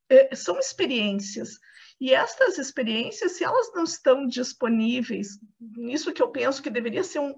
[0.09, 1.59] É, são experiências.
[1.99, 7.19] E estas experiências, se elas não estão disponíveis, nisso que eu penso que deveria ser
[7.19, 7.35] um,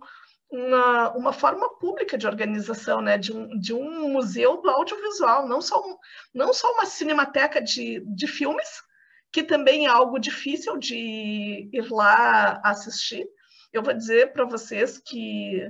[0.50, 3.18] uma, uma forma pública de organização, né?
[3.18, 5.98] de, um, de um museu do audiovisual, não só, um,
[6.34, 8.68] não só uma cinemateca de, de filmes,
[9.32, 13.28] que também é algo difícil de ir lá assistir.
[13.74, 15.70] Eu vou dizer para vocês que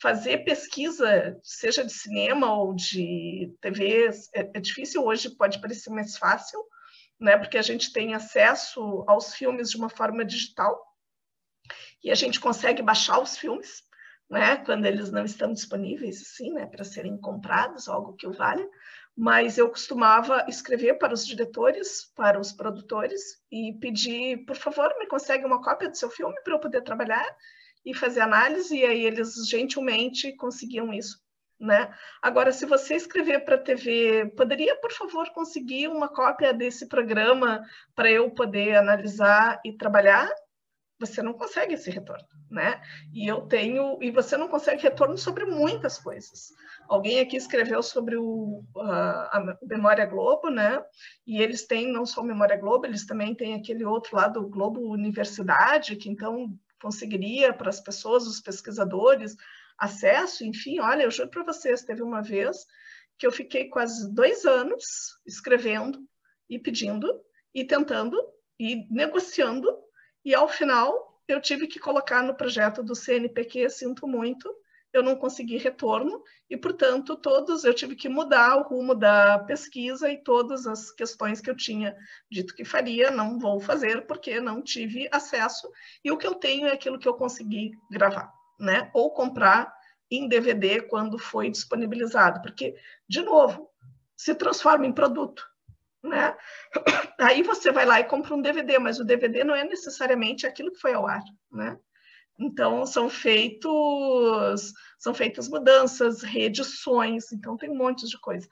[0.00, 6.16] fazer pesquisa, seja de cinema ou de TV, é, é difícil hoje, pode parecer mais
[6.16, 6.58] fácil,
[7.20, 7.36] né?
[7.36, 10.80] Porque a gente tem acesso aos filmes de uma forma digital
[12.02, 13.82] e a gente consegue baixar os filmes,
[14.32, 14.56] né?
[14.64, 16.66] Quando eles não estão disponíveis, assim, né?
[16.66, 18.66] Para serem comprados, algo que o valha.
[19.16, 23.20] Mas eu costumava escrever para os diretores, para os produtores
[23.50, 27.26] e pedir, por favor, me consegue uma cópia do seu filme para eu poder trabalhar
[27.84, 28.74] e fazer análise.
[28.74, 31.22] E aí eles gentilmente conseguiam isso
[31.62, 31.94] né?
[32.20, 37.62] Agora, se você escrever para a TV, poderia, por favor, conseguir uma cópia desse programa
[37.94, 40.28] para eu poder analisar e trabalhar?
[41.02, 42.80] Você não consegue esse retorno, né?
[43.12, 46.52] E eu tenho, e você não consegue retorno sobre muitas coisas.
[46.88, 50.80] Alguém aqui escreveu sobre o, a, a Memória Globo, né?
[51.26, 55.96] E eles têm não só Memória Globo, eles também têm aquele outro lado, Globo Universidade,
[55.96, 59.36] que então conseguiria para as pessoas, os pesquisadores,
[59.76, 62.64] acesso, enfim, olha, eu juro para vocês, teve uma vez
[63.18, 65.98] que eu fiquei quase dois anos escrevendo
[66.48, 67.20] e pedindo
[67.52, 68.16] e tentando
[68.58, 69.68] e negociando
[70.24, 74.52] e ao final eu tive que colocar no projeto do CNPq, sinto muito,
[74.92, 80.10] eu não consegui retorno e, portanto, todos eu tive que mudar o rumo da pesquisa
[80.10, 81.96] e todas as questões que eu tinha
[82.30, 85.70] dito que faria, não vou fazer porque não tive acesso
[86.04, 88.30] e o que eu tenho é aquilo que eu consegui gravar
[88.62, 88.90] né?
[88.94, 89.74] Ou comprar
[90.10, 92.74] em DVD quando foi disponibilizado, porque,
[93.08, 93.68] de novo,
[94.16, 95.44] se transforma em produto,
[96.02, 96.36] né?
[97.18, 100.72] Aí você vai lá e compra um DVD, mas o DVD não é necessariamente aquilo
[100.72, 101.78] que foi ao ar, né?
[102.38, 108.48] Então são feitos são feitas mudanças, reedições, então tem um monte de coisa.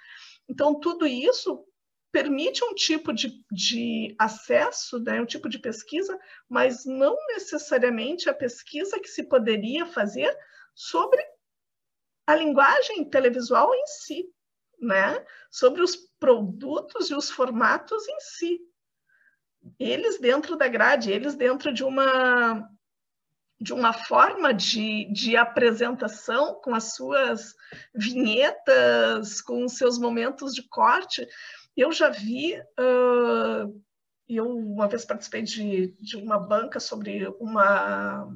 [0.49, 1.65] Então tudo isso
[2.13, 8.35] permite um tipo de, de acesso, né, um tipo de pesquisa, mas não necessariamente a
[8.35, 10.37] pesquisa que se poderia fazer
[10.75, 11.25] sobre
[12.27, 14.25] a linguagem televisual em si,
[14.81, 15.25] né?
[15.51, 18.61] sobre os produtos e os formatos em si.
[19.79, 22.69] Eles dentro da grade, eles dentro de uma
[23.63, 27.55] de uma forma de, de apresentação com as suas
[27.95, 31.29] vinhetas, com os seus momentos de corte,
[31.77, 33.83] eu já vi, uh,
[34.27, 38.27] eu uma vez participei de, de uma banca sobre uma,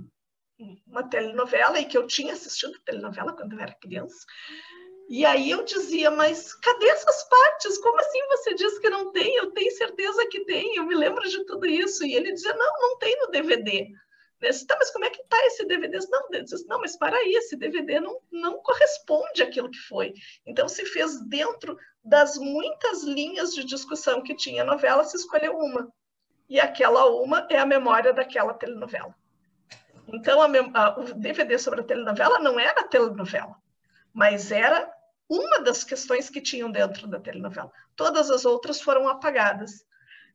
[0.87, 4.27] uma telenovela e que eu tinha assistido telenovela quando eu era criança.
[5.09, 7.79] E aí eu dizia, mas cadê essas partes?
[7.79, 9.37] Como assim você diz que não tem?
[9.37, 12.05] Eu tenho certeza que tem, eu me lembro de tudo isso.
[12.05, 13.93] E ele dizia, não, não tem no DVD.
[14.41, 15.99] Disse, tá, mas como é que tá esse DVD?
[16.11, 20.13] Não, disse, não, mas para aí, esse DVD não, não corresponde àquilo que foi.
[20.47, 25.57] Então se fez dentro das muitas linhas de discussão que tinha a novela, se escolheu
[25.57, 25.91] uma.
[26.49, 29.15] E aquela uma é a memória daquela telenovela.
[30.07, 33.57] Então, a, a, o DVD sobre a telenovela não era a telenovela,
[34.13, 34.94] mas era
[35.29, 37.73] uma das questões que tinham dentro da telenovela.
[37.97, 39.85] Todas as outras foram apagadas.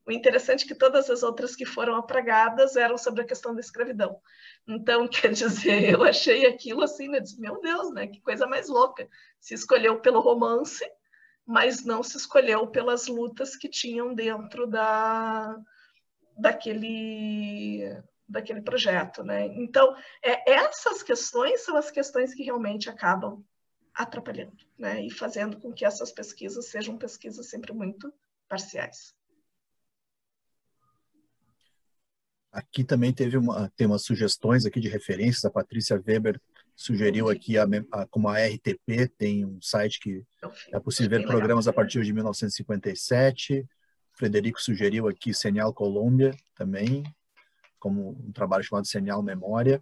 [0.06, 3.62] O interessante é que todas as outras que foram apagadas eram sobre a questão da
[3.62, 4.20] escravidão.
[4.68, 7.20] Então, quer dizer, eu achei aquilo assim, né?
[7.20, 8.08] Disse, meu Deus, né?
[8.08, 9.08] Que coisa mais louca.
[9.40, 10.84] Se escolheu pelo romance
[11.50, 15.58] mas não se escolheu pelas lutas que tinham dentro da,
[16.38, 19.24] daquele, daquele projeto.
[19.24, 19.48] Né?
[19.48, 23.44] Então, é, essas questões são as questões que realmente acabam
[23.94, 25.06] atrapalhando né?
[25.06, 28.14] e fazendo com que essas pesquisas sejam pesquisas sempre muito
[28.48, 29.14] parciais.
[32.52, 35.46] aqui também teve uma, tem umas sugestões aqui de referências.
[35.46, 36.40] A Patrícia Weber
[36.76, 40.24] sugeriu aqui a, a, como a RTP tem um site que
[40.74, 43.66] é possível ver programas a partir de 1957.
[44.14, 47.04] Frederico sugeriu aqui Señal Colômbia também,
[47.80, 49.82] como um trabalho chamado Señal Memória.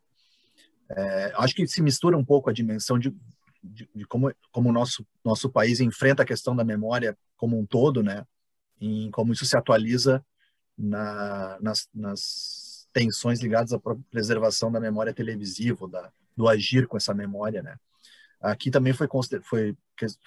[0.89, 3.13] É, acho que se mistura um pouco a dimensão de,
[3.63, 7.65] de, de, como, como o nosso, nosso país enfrenta a questão da memória como um
[7.65, 8.25] todo, né?
[8.79, 10.23] Em como isso se atualiza
[10.77, 13.79] na, nas, nas tensões ligadas à
[14.09, 17.75] preservação da memória televisiva, da, do agir com essa memória, né?
[18.39, 19.07] Aqui também foi,
[19.43, 19.75] foi,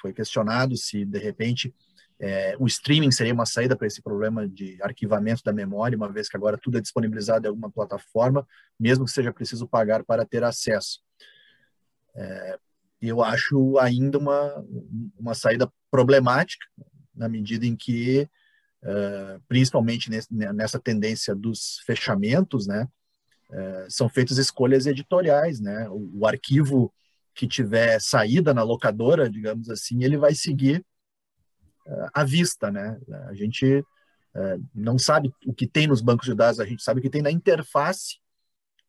[0.01, 1.73] foi questionado se, de repente,
[2.19, 6.28] é, o streaming seria uma saída para esse problema de arquivamento da memória, uma vez
[6.28, 8.47] que agora tudo é disponibilizado em alguma plataforma,
[8.78, 11.01] mesmo que seja preciso pagar para ter acesso.
[12.15, 12.59] É,
[13.09, 14.65] eu acho ainda uma,
[15.19, 16.67] uma saída problemática,
[17.15, 18.29] na medida em que,
[18.83, 22.89] uh, principalmente nesse, nessa tendência dos fechamentos, né,
[23.51, 25.61] uh, são feitas escolhas editoriais.
[25.61, 25.89] Né?
[25.91, 26.93] O, arquivo
[27.35, 30.85] que tiver saída na locadora, digamos assim, ele vai seguir
[32.13, 33.01] à vista, né?
[33.29, 33.83] A gente
[34.75, 37.23] não sabe o que tem nos bancos de dados, a gente sabe o que tem
[37.23, 38.19] na interface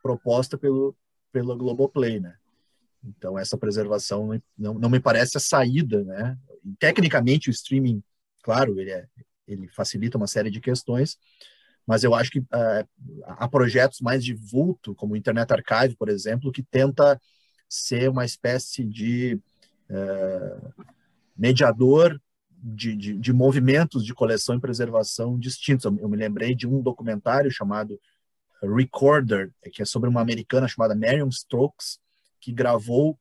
[0.01, 0.95] proposta pelo,
[1.31, 2.35] pelo Globoplay, né?
[3.03, 6.37] Então, essa preservação não, não me parece a saída, né?
[6.79, 8.03] Tecnicamente, o streaming,
[8.43, 9.07] claro, ele, é,
[9.47, 11.17] ele facilita uma série de questões,
[11.85, 12.87] mas eu acho que uh,
[13.25, 17.19] há projetos mais de vulto, como o Internet Archive, por exemplo, que tenta
[17.67, 19.39] ser uma espécie de
[19.89, 20.85] uh,
[21.35, 22.21] mediador
[22.51, 25.85] de, de, de, movimentos de coleção e preservação distintos.
[25.85, 27.99] Eu, eu, me lembrei de um documentário chamado
[28.61, 31.99] Recorder, que é sobre uma americana chamada Marion Stokes,
[32.41, 33.17] que gravou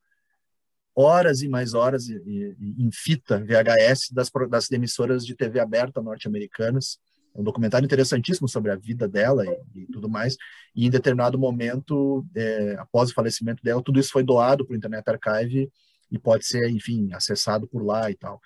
[0.94, 6.98] horas e mais horas em fita VHS das, das emissoras de TV aberta norte-americanas.
[7.34, 10.36] É um documentário interessantíssimo sobre a vida dela e, e tudo mais.
[10.74, 14.76] E em determinado momento, é, após o falecimento dela, tudo isso foi doado para o
[14.76, 15.70] Internet Archive
[16.10, 18.40] e pode ser, enfim, acessado por lá e tal.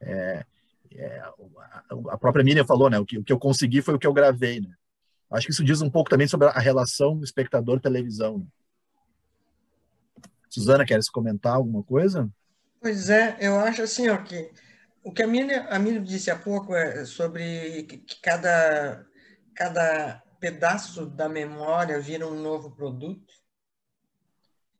[0.00, 0.44] É,
[0.92, 1.22] é,
[2.10, 2.98] a própria Miriam falou, né?
[2.98, 4.70] O que, o que eu consegui foi o que eu gravei, né?
[5.30, 8.38] Acho que isso diz um pouco também sobre a relação espectador-televisão.
[8.38, 8.46] Né?
[10.58, 12.28] Suzana, queres comentar alguma coisa?
[12.80, 14.50] Pois é, eu acho assim, ó, que
[15.04, 19.06] o que a Miriam, a Miriam disse há pouco é sobre que cada,
[19.54, 23.32] cada pedaço da memória vira um novo produto.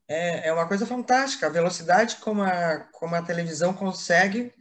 [0.09, 4.53] É, é uma coisa fantástica, a velocidade como a, como a televisão consegue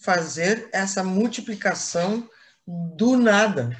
[0.00, 2.28] fazer essa multiplicação
[2.66, 3.76] do nada.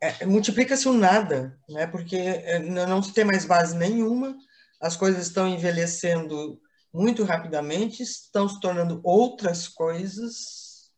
[0.00, 1.86] É, Multiplica-se o nada, né?
[1.86, 4.36] porque é, não se tem mais base nenhuma,
[4.82, 6.60] as coisas estão envelhecendo
[6.92, 10.90] muito rapidamente, estão se tornando outras coisas,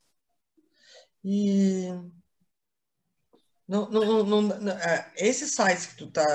[1.23, 1.89] e
[3.69, 6.27] não, não, não, não é, esses sites que tu está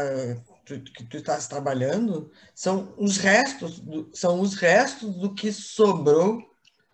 [0.65, 6.39] que tu estás trabalhando são os restos do, são os restos do que sobrou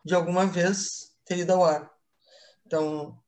[0.03, 1.91] de alguma vez ter ido ao ar.
[2.65, 3.21] Então,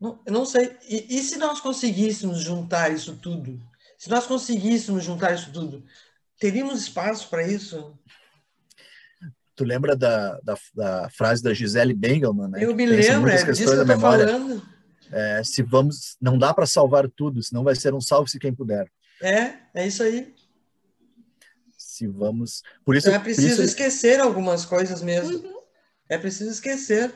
[0.00, 0.78] não, eu não sei.
[0.88, 3.60] E, e, se nós conseguíssemos juntar isso tudo?
[3.98, 5.84] Se nós conseguíssemos juntar isso tudo,
[6.38, 7.98] teríamos espaço para isso?
[9.54, 12.64] Tu lembra da, da, da, frase da Gisele Bengelman, né?
[12.64, 14.62] Eu me lembro, é disso que eu estou falando.
[15.10, 18.88] É, se vamos, não dá para salvar tudo, senão vai ser um salve-se quem puder.
[19.20, 20.32] É, é isso aí
[21.98, 22.62] se vamos.
[22.84, 23.62] Por isso então é preciso isso...
[23.62, 25.36] esquecer algumas coisas mesmo.
[25.36, 25.58] Uhum.
[26.08, 27.12] É preciso esquecer.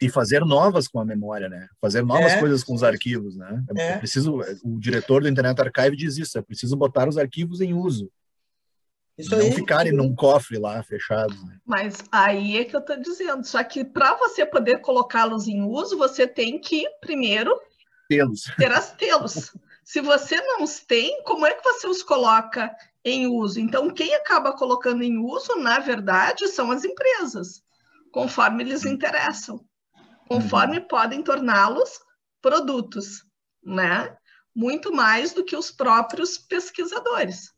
[0.00, 1.68] E fazer novas com a memória, né?
[1.80, 2.40] Fazer novas é.
[2.40, 3.62] coisas com os arquivos, né?
[3.76, 3.98] É, é.
[3.98, 4.40] preciso.
[4.64, 6.38] O diretor do Internet Archive diz isso.
[6.38, 8.10] É preciso botar os arquivos em uso.
[9.18, 9.52] Isso não aí.
[9.52, 11.44] ficarem num cofre lá fechados.
[11.44, 11.58] Né?
[11.66, 13.44] Mas aí é que eu estou dizendo.
[13.44, 17.54] Só que para você poder colocá-los em uso, você tem que primeiro
[18.08, 18.44] tê-los.
[18.56, 19.54] Ter as tê-los.
[19.84, 22.74] Se você não os tem, como é que você os coloca
[23.04, 23.60] em uso.
[23.60, 27.62] Então, quem acaba colocando em uso, na verdade, são as empresas,
[28.12, 29.64] conforme eles interessam,
[30.30, 30.86] conforme uhum.
[30.86, 31.98] podem torná-los
[32.40, 33.24] produtos,
[33.64, 34.16] né?
[34.54, 37.52] Muito mais do que os próprios pesquisadores.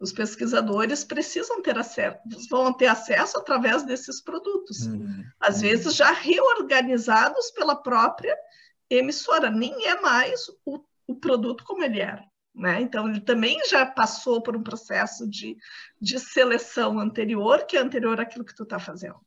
[0.00, 2.18] Os pesquisadores precisam ter acesso,
[2.50, 5.24] vão ter acesso através desses produtos, uhum.
[5.38, 8.36] às vezes já reorganizados pela própria
[8.90, 12.24] emissora, nem é mais o, o produto como ele era.
[12.52, 12.80] Né?
[12.82, 15.56] Então, ele também já passou por um processo de,
[16.00, 19.20] de seleção anterior, que é anterior àquilo que tu está fazendo.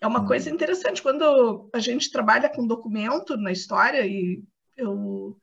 [0.00, 4.42] É uma coisa interessante, quando a gente trabalha com documento na história, e
[4.76, 5.38] eu,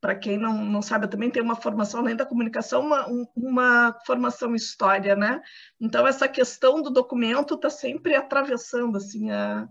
[0.00, 3.06] para quem não, não sabe, eu também tenho uma formação, além da comunicação, uma,
[3.36, 5.40] uma formação em história, né?
[5.80, 9.68] Então, essa questão do documento está sempre atravessando, assim, a,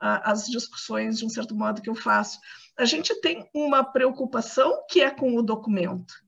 [0.00, 2.38] as discussões, de um certo modo, que eu faço.
[2.78, 6.25] A gente tem uma preocupação que é com o documento.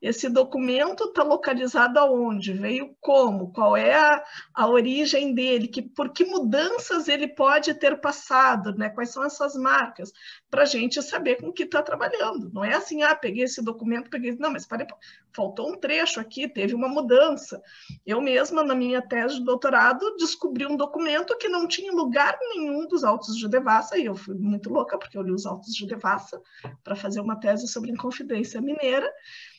[0.00, 2.52] Esse documento está localizado aonde?
[2.52, 3.52] Veio como?
[3.52, 4.24] Qual é a,
[4.54, 5.68] a origem dele?
[5.68, 8.74] Que, por que mudanças ele pode ter passado?
[8.76, 8.90] Né?
[8.90, 10.12] Quais são essas marcas?
[10.50, 12.50] Para a gente saber com que está trabalhando.
[12.52, 14.36] Não é assim, ah, peguei esse documento, peguei.
[14.38, 14.86] Não, mas parei,
[15.32, 17.62] faltou um trecho aqui, teve uma mudança.
[18.04, 22.86] Eu mesma, na minha tese de doutorado, descobri um documento que não tinha lugar nenhum
[22.86, 25.86] dos autos de Devassa, e eu fui muito louca, porque eu li os autos de
[25.86, 26.40] Devassa
[26.82, 29.10] para fazer uma tese sobre Inconfidência Mineira.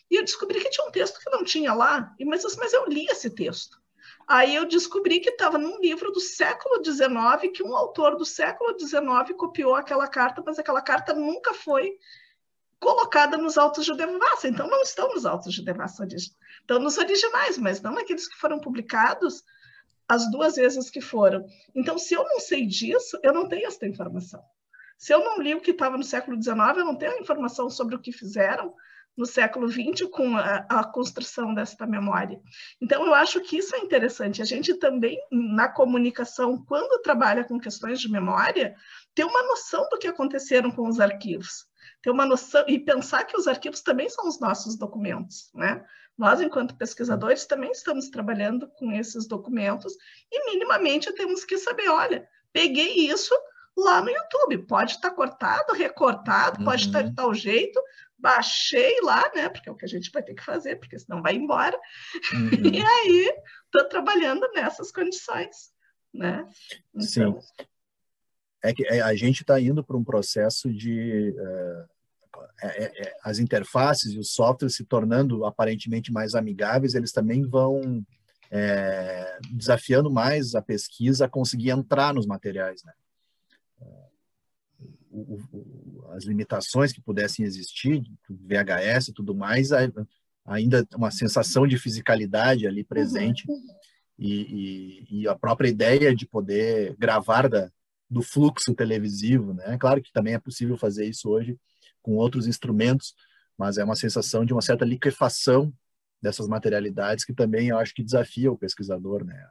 [0.09, 3.05] E eu descobri que tinha um texto que não tinha lá, mas, mas eu li
[3.05, 3.77] esse texto.
[4.27, 8.77] Aí eu descobri que estava num livro do século XIX, que um autor do século
[8.77, 11.97] XIX copiou aquela carta, mas aquela carta nunca foi
[12.79, 14.47] colocada nos autos de Devassa.
[14.47, 16.05] Então, não estão nos autos de Devassa.
[16.05, 19.43] Estão nos originais, mas não naqueles que foram publicados
[20.07, 21.45] as duas vezes que foram.
[21.75, 24.41] Então, se eu não sei disso, eu não tenho essa informação.
[24.97, 27.95] Se eu não li o que estava no século XIX, eu não tenho informação sobre
[27.95, 28.73] o que fizeram,
[29.17, 32.39] no século XX com a, a, construção desta memória.
[32.79, 34.41] Então, eu acho que isso é interessante.
[34.41, 38.75] A gente também, na comunicação, quando trabalha com questões de memória,
[39.15, 41.65] ter uma noção do que aconteceram com os arquivos.
[42.03, 45.83] Ter uma noção e pensar que os arquivos também são os nossos documentos, né?
[46.15, 49.93] Nós, enquanto pesquisadores, também estamos trabalhando com esses documentos
[50.31, 53.35] e minimamente temos que saber, olha, peguei isso
[53.77, 54.57] lá no YouTube.
[54.65, 56.65] Pode estar cortado, recortado, uhum.
[56.65, 57.79] pode estar de tal jeito,
[58.17, 59.49] baixei lá, né?
[59.49, 61.77] Porque é o que a gente vai ter que fazer, porque senão vai embora.
[62.33, 62.73] Uhum.
[62.73, 63.33] E aí,
[63.65, 65.71] estou trabalhando nessas condições,
[66.13, 66.45] né?
[66.93, 67.41] Então...
[67.41, 67.65] Sim.
[68.63, 71.89] É que é, a gente está indo para um processo de uh,
[72.61, 78.03] é, é, as interfaces e os softwares se tornando aparentemente mais amigáveis, eles também vão
[78.49, 82.93] é, desafiando mais a pesquisa a conseguir entrar nos materiais, né?
[85.21, 89.71] O, o, as limitações que pudessem existir, VHS e tudo mais,
[90.45, 93.61] ainda uma sensação de fisicalidade ali presente uhum.
[94.17, 97.71] e, e, e, a própria ideia de poder gravar da,
[98.09, 99.77] do fluxo televisivo, né?
[99.77, 101.57] Claro que também é possível fazer isso hoje
[102.01, 103.13] com outros instrumentos,
[103.57, 105.73] mas é uma sensação de uma certa liquefação
[106.21, 109.47] dessas materialidades que também eu acho que desafia o pesquisador, né?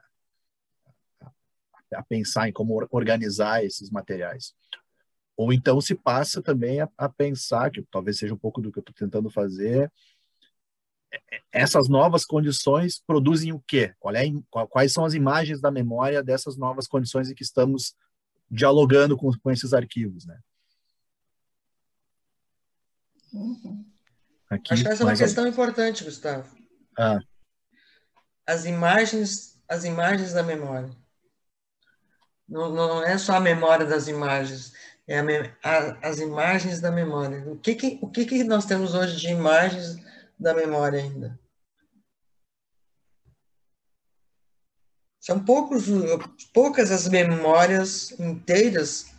[1.93, 4.53] a pensar em como organizar esses materiais.
[5.37, 8.79] Ou então se passa também a, a pensar, que talvez seja um pouco do que
[8.79, 9.91] eu estou tentando fazer,
[11.13, 13.93] é, é, essas novas condições produzem o quê?
[14.15, 17.95] É, quais são as imagens da memória dessas novas condições em que estamos
[18.49, 20.39] dialogando com, com esses arquivos, né?
[23.31, 23.85] Uhum.
[24.49, 26.55] Aqui, Acho que essa é uma questão importante, Gustavo.
[26.97, 27.19] Ah.
[28.45, 30.89] As imagens, as imagens da memória.
[32.47, 34.73] Não, não é só a memória das imagens,
[35.07, 35.19] é
[35.63, 37.49] a, as imagens da memória.
[37.49, 39.95] O que, que, o que, que nós temos hoje de imagens
[40.37, 41.39] da memória ainda?
[45.21, 45.85] São poucos,
[46.53, 49.13] poucas as memórias inteiras,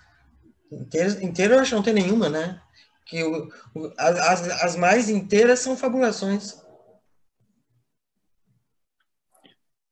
[0.70, 2.62] inteiras, inteiras eu acho que não tem nenhuma, né?
[3.06, 6.62] Que o, o, as, as mais inteiras são fabulações.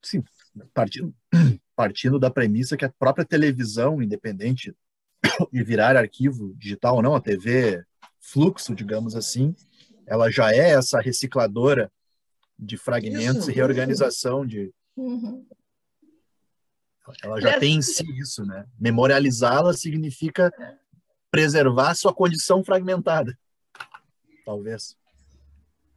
[0.03, 0.23] Sim,
[0.73, 1.15] partindo,
[1.75, 4.75] partindo da premissa que a própria televisão, independente
[5.53, 7.85] e virar arquivo digital ou não, a TV
[8.21, 9.55] fluxo, digamos assim,
[10.07, 11.91] ela já é essa recicladora
[12.59, 14.49] de fragmentos isso, e reorganização isso.
[14.49, 14.75] de.
[14.97, 15.47] Uhum.
[17.23, 17.59] Ela já é.
[17.59, 18.67] tem em si isso, né?
[18.81, 20.53] Memorializá-la significa
[21.31, 23.39] preservar sua condição fragmentada,
[24.45, 24.97] talvez.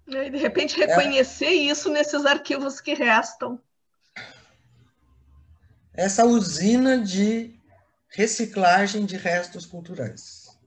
[0.07, 1.53] E de repente reconhecer é.
[1.53, 3.59] isso nesses arquivos que restam.
[5.93, 7.58] Essa usina de
[8.09, 10.57] reciclagem de restos culturais.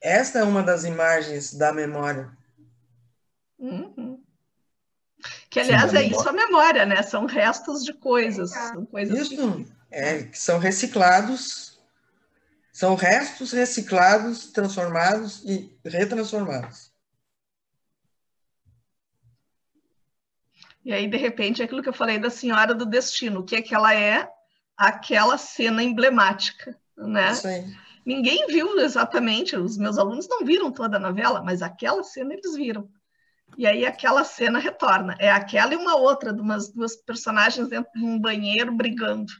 [0.00, 2.30] Esta é uma das imagens da memória.
[3.58, 4.22] Uhum.
[5.50, 7.02] Que, aliás, Sim, é isso a memória, né?
[7.02, 8.50] São restos de coisas.
[8.50, 9.72] São coisas isso, que...
[9.90, 11.78] é, que são reciclados,
[12.72, 16.90] são restos reciclados, transformados e retransformados.
[20.82, 23.56] E aí, de repente, é aquilo que eu falei da Senhora do Destino, o que
[23.56, 24.26] é que ela é?
[24.80, 27.32] Aquela cena emblemática, né?
[28.04, 32.54] Ninguém viu exatamente, os meus alunos não viram toda a novela, mas aquela cena eles
[32.56, 32.88] viram.
[33.58, 35.14] E aí aquela cena retorna.
[35.18, 39.30] É aquela e uma outra, de umas duas personagens dentro de um banheiro brigando.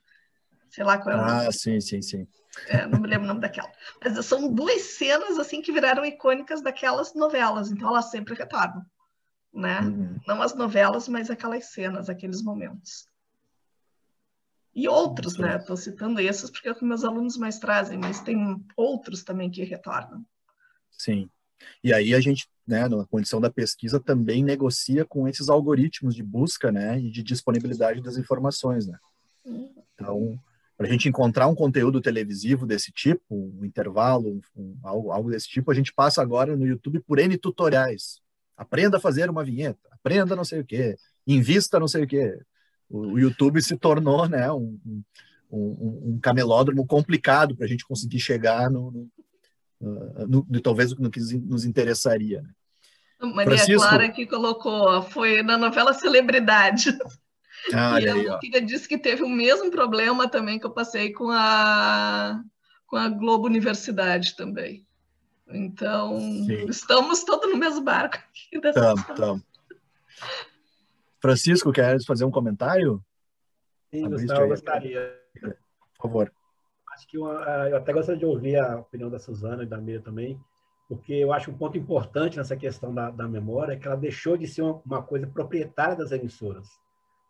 [0.69, 1.47] Sei lá qual é o nome.
[1.47, 2.29] Ah, sim, sim, sim.
[2.67, 3.71] É, não me lembro o nome daquela.
[4.05, 8.85] Mas são duas cenas assim que viraram icônicas daquelas novelas, então elas sempre retornam.
[9.55, 9.81] Né?
[9.81, 10.21] Uhum.
[10.27, 13.10] Não as novelas, mas aquelas cenas, aqueles momentos.
[14.75, 15.57] E outros, né?
[15.57, 19.51] Estou citando esses porque é o que meus alunos mais trazem, mas tem outros também
[19.51, 20.25] que retornam.
[20.91, 21.29] Sim.
[21.83, 26.23] E aí a gente, né, na condição da pesquisa, também negocia com esses algoritmos de
[26.23, 28.99] busca, né, e de disponibilidade das informações, né.
[29.95, 30.39] Então,
[30.77, 35.49] para a gente encontrar um conteúdo televisivo desse tipo, um intervalo, um, algo, algo desse
[35.49, 38.21] tipo, a gente passa agora no YouTube por N tutoriais.
[38.57, 42.39] Aprenda a fazer uma vinheta, aprenda não sei o quê, invista não sei o quê.
[42.91, 44.79] O, YouTube se tornou, né, um,
[45.51, 51.11] um, um camelódromo complicado para a gente conseguir chegar no, no, no, no, talvez no
[51.11, 52.43] que nos interessaria.
[52.43, 52.51] Né?
[53.33, 53.89] Maria Francisco...
[53.89, 56.97] Clara que colocou, foi na novela Celebridade.
[57.73, 61.31] Ah, e a Luquinha disse que teve o mesmo problema também que eu passei com
[61.31, 62.43] a,
[62.87, 64.87] com a Globo Universidade também.
[65.47, 66.67] Então, Sim.
[66.69, 68.67] estamos todos no mesmo barco aqui.
[68.67, 69.43] Estamos, estamos.
[71.21, 73.03] Francisco, quer fazer um comentário?
[73.91, 75.21] Sim, Gustavo, eu gostaria.
[75.99, 76.33] Por favor
[77.01, 77.33] acho que uma,
[77.69, 80.39] eu até gostaria de ouvir a opinião da Suzana e da Miriam também,
[80.89, 84.37] porque eu acho um ponto importante nessa questão da, da memória é que ela deixou
[84.37, 86.69] de ser uma, uma, coisa proprietária das emissoras.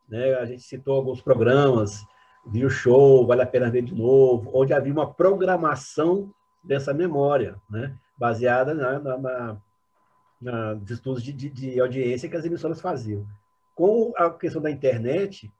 [0.08, 0.34] Né?
[0.34, 2.02] A gente citou alguns programas,
[2.46, 6.32] viu show, vale a pena ver de novo, onde havia uma programação
[6.64, 7.94] dessa memória, né?
[8.18, 9.56] baseada na, na,
[10.40, 13.26] na, estudos de, de, de audiência que as emissoras faziam.
[13.80, 15.50] Com a questão da internet,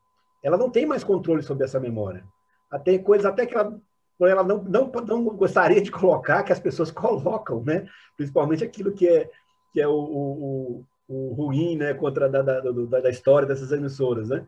[0.42, 2.22] ela não tem mais controle sobre essa memória.
[2.70, 3.80] Até coisas até que ela
[4.20, 7.88] ela não, não, não gostaria de colocar, que as pessoas colocam, né?
[8.18, 9.30] principalmente aquilo que é,
[9.72, 11.94] que é o, o, o ruim né?
[11.94, 14.28] contra da, da, da, da história dessas emissoras.
[14.28, 14.46] Né?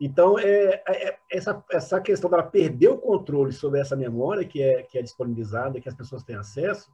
[0.00, 4.62] Então, é, é, é, essa, essa questão dela perder o controle sobre essa memória que
[4.62, 6.90] é, que é disponibilizada, que as pessoas têm acesso,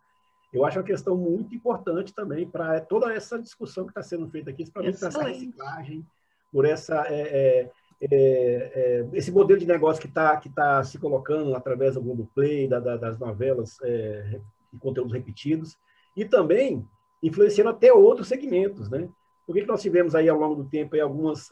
[0.52, 4.50] eu acho uma questão muito importante também para toda essa discussão que está sendo feita
[4.50, 6.06] aqui, principalmente por essa reciclagem,
[6.52, 7.70] por essa é, é
[8.00, 12.68] é, é, esse modelo de negócio que está que tá se colocando através do Globoplay,
[12.68, 14.38] da, da, das novelas é,
[14.72, 15.78] e conteúdos repetidos,
[16.14, 16.86] e também
[17.22, 19.08] influenciando até outros segmentos, né?
[19.46, 21.48] Por que, que nós tivemos aí ao longo do tempo aí, algumas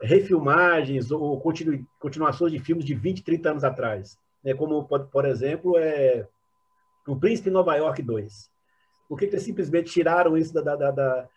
[0.00, 4.16] refilmagens ou continu, continuações de filmes de 20, 30 anos atrás?
[4.42, 4.54] Né?
[4.54, 6.28] Como, por, exemplo, é,
[7.06, 8.50] O Príncipe Nova York 2.
[9.08, 11.28] Por que, que simplesmente tiraram isso da, da, da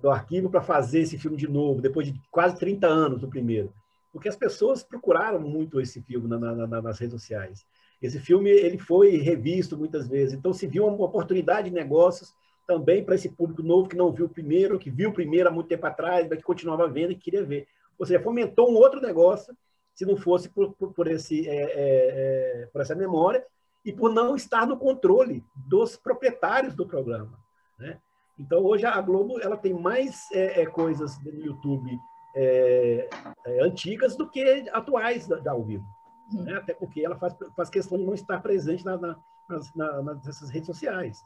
[0.00, 3.72] do arquivo para fazer esse filme de novo, depois de quase 30 anos do primeiro.
[4.12, 7.64] Porque as pessoas procuraram muito esse filme na, na, nas redes sociais.
[8.00, 12.34] Esse filme ele foi revisto muitas vezes, então se viu uma oportunidade de negócios
[12.66, 15.52] também para esse público novo que não viu o primeiro, que viu o primeiro há
[15.52, 17.66] muito tempo atrás, mas que continuava vendo e queria ver.
[17.98, 19.56] Ou seja, fomentou um outro negócio,
[19.94, 23.44] se não fosse por, por, por esse, é, é, é, por essa memória
[23.84, 27.38] e por não estar no controle dos proprietários do programa.
[27.78, 27.98] Né?
[28.42, 31.96] Então, hoje a Globo ela tem mais é, é, coisas no YouTube
[32.34, 33.08] é,
[33.44, 35.86] é, antigas do que atuais da, da ao vivo.
[36.32, 36.42] Uhum.
[36.42, 36.54] Né?
[36.56, 39.16] Até porque ela faz, faz questão de não estar presente na, na,
[39.48, 41.24] nas, na, nessas redes sociais.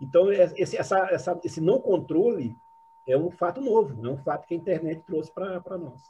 [0.00, 2.56] Então, é, esse, essa, essa, esse não controle
[3.06, 6.02] é um fato novo, é um fato que a internet trouxe para nós.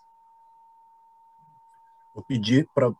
[2.15, 2.91] Vou pedir para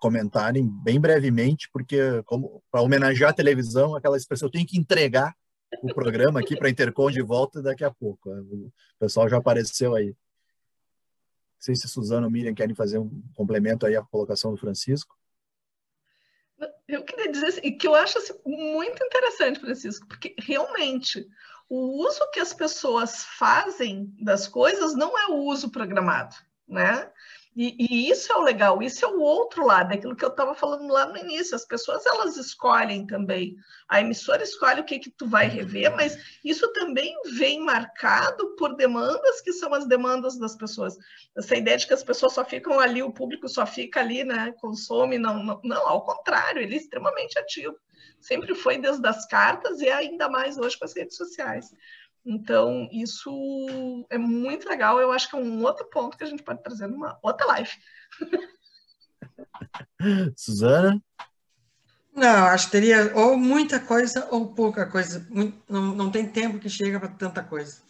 [0.00, 5.32] comentarem bem brevemente, porque como para homenagear a televisão, aquela expressão, eu tenho que entregar
[5.82, 8.30] o programa aqui para Intercom de volta daqui a pouco.
[8.30, 10.08] O pessoal já apareceu aí.
[10.08, 10.14] Não
[11.60, 15.18] sei se Suzana ou Miriam querem fazer um complemento aí à colocação do Francisco.
[16.86, 21.28] Eu queria dizer assim, que eu acho assim, muito interessante, Francisco, porque realmente
[21.68, 26.34] o uso que as pessoas fazem das coisas não é o uso programado,
[26.66, 27.12] né?
[27.56, 30.54] E, e, isso é o legal, isso é o outro lado, aquilo que eu estava
[30.54, 31.56] falando lá no início.
[31.56, 33.56] As pessoas elas escolhem também.
[33.88, 38.76] A emissora escolhe o que que tu vai rever, mas isso também vem marcado por
[38.76, 40.96] demandas que são as demandas das pessoas.
[41.36, 44.54] Essa ideia de que as pessoas só ficam ali, o público só fica ali, né?
[44.60, 47.76] Consome, não, não, não ao contrário, ele é extremamente ativo.
[48.20, 51.72] Sempre foi desde as cartas e ainda mais hoje com as redes sociais.
[52.30, 55.00] Então, isso é muito legal.
[55.00, 57.70] Eu acho que é um outro ponto que a gente pode trazer numa outra live.
[60.36, 61.02] Suzana?
[62.14, 65.26] Não, acho que teria ou muita coisa ou pouca coisa.
[65.66, 67.80] Não, não tem tempo que chega para tanta coisa.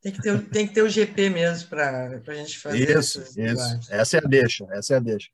[0.00, 3.20] Tem que, ter, tem que ter o GP mesmo para a gente fazer isso.
[3.20, 5.28] Isso, essa é a deixa, essa é a deixa.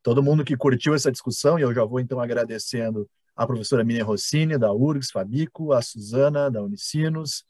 [0.00, 4.04] Todo mundo que curtiu essa discussão, e eu já vou então agradecendo a professora Miriam
[4.04, 7.44] Rossini, da URGS, Fabico, a Suzana, da Unicinos,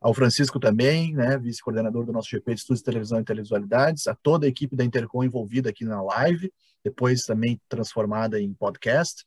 [0.00, 4.14] ao Francisco também, né, vice-coordenador do nosso GP de Estudos de Televisão e Televisualidades, a
[4.14, 6.52] toda a equipe da Intercom envolvida aqui na live,
[6.84, 9.24] depois também transformada em podcast.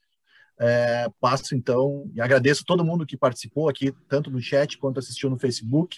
[0.60, 5.30] É, passo então e agradeço todo mundo que participou aqui, tanto no chat quanto assistiu
[5.30, 5.98] no Facebook.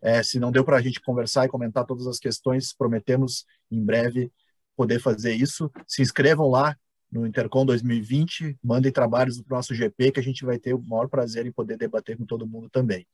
[0.00, 3.84] É, se não deu para a gente conversar e comentar todas as questões, prometemos em
[3.84, 4.30] breve
[4.76, 5.70] poder fazer isso.
[5.88, 6.76] Se inscrevam lá
[7.14, 10.82] no Intercom 2020, mandem trabalhos para o nosso GP, que a gente vai ter o
[10.82, 13.06] maior prazer em poder debater com todo mundo também.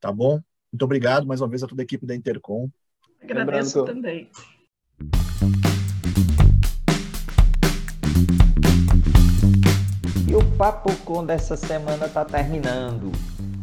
[0.00, 0.40] Tá bom?
[0.72, 2.70] Muito obrigado mais uma vez a toda a equipe da Intercom.
[3.22, 4.30] Agradeço Lembrando também.
[10.26, 13.12] E o Papo Com dessa semana está terminando.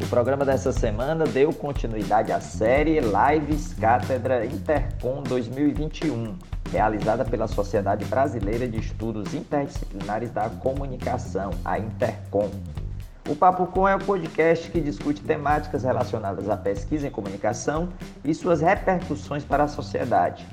[0.02, 6.38] O programa dessa semana deu continuidade à série Lives Cátedra Intercom 2021,
[6.72, 12.50] realizada pela Sociedade Brasileira de Estudos Interdisciplinares da Comunicação, a Intercom.
[13.30, 17.90] O Papo Com é o podcast que discute temáticas relacionadas à pesquisa em comunicação
[18.24, 20.48] e suas repercussões para a sociedade.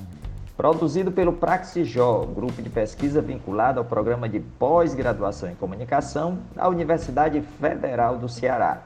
[0.57, 7.41] Produzido pelo Praxijó, grupo de pesquisa vinculado ao programa de pós-graduação em comunicação da Universidade
[7.61, 8.83] Federal do Ceará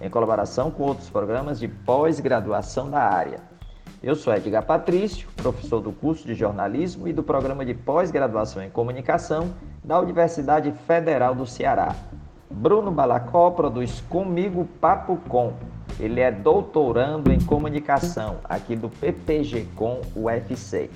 [0.00, 3.40] em colaboração com outros programas de pós-graduação da área.
[4.04, 8.68] Eu sou Edgar Patrício, professor do curso de jornalismo e do programa de pós-graduação em
[8.68, 11.96] comunicação da Universidade Federal do Ceará.
[12.50, 15.54] Bruno Balacó produz comigo Papo Com.
[15.98, 20.90] Ele é doutorando em comunicação aqui do PPG Com UFC.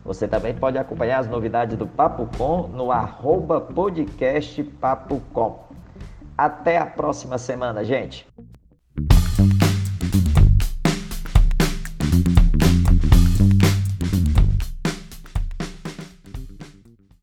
[0.04, 5.68] Você também pode acompanhar as novidades do Papo Com no arroba podcast Papo Com.
[6.36, 8.26] Até a próxima semana, gente!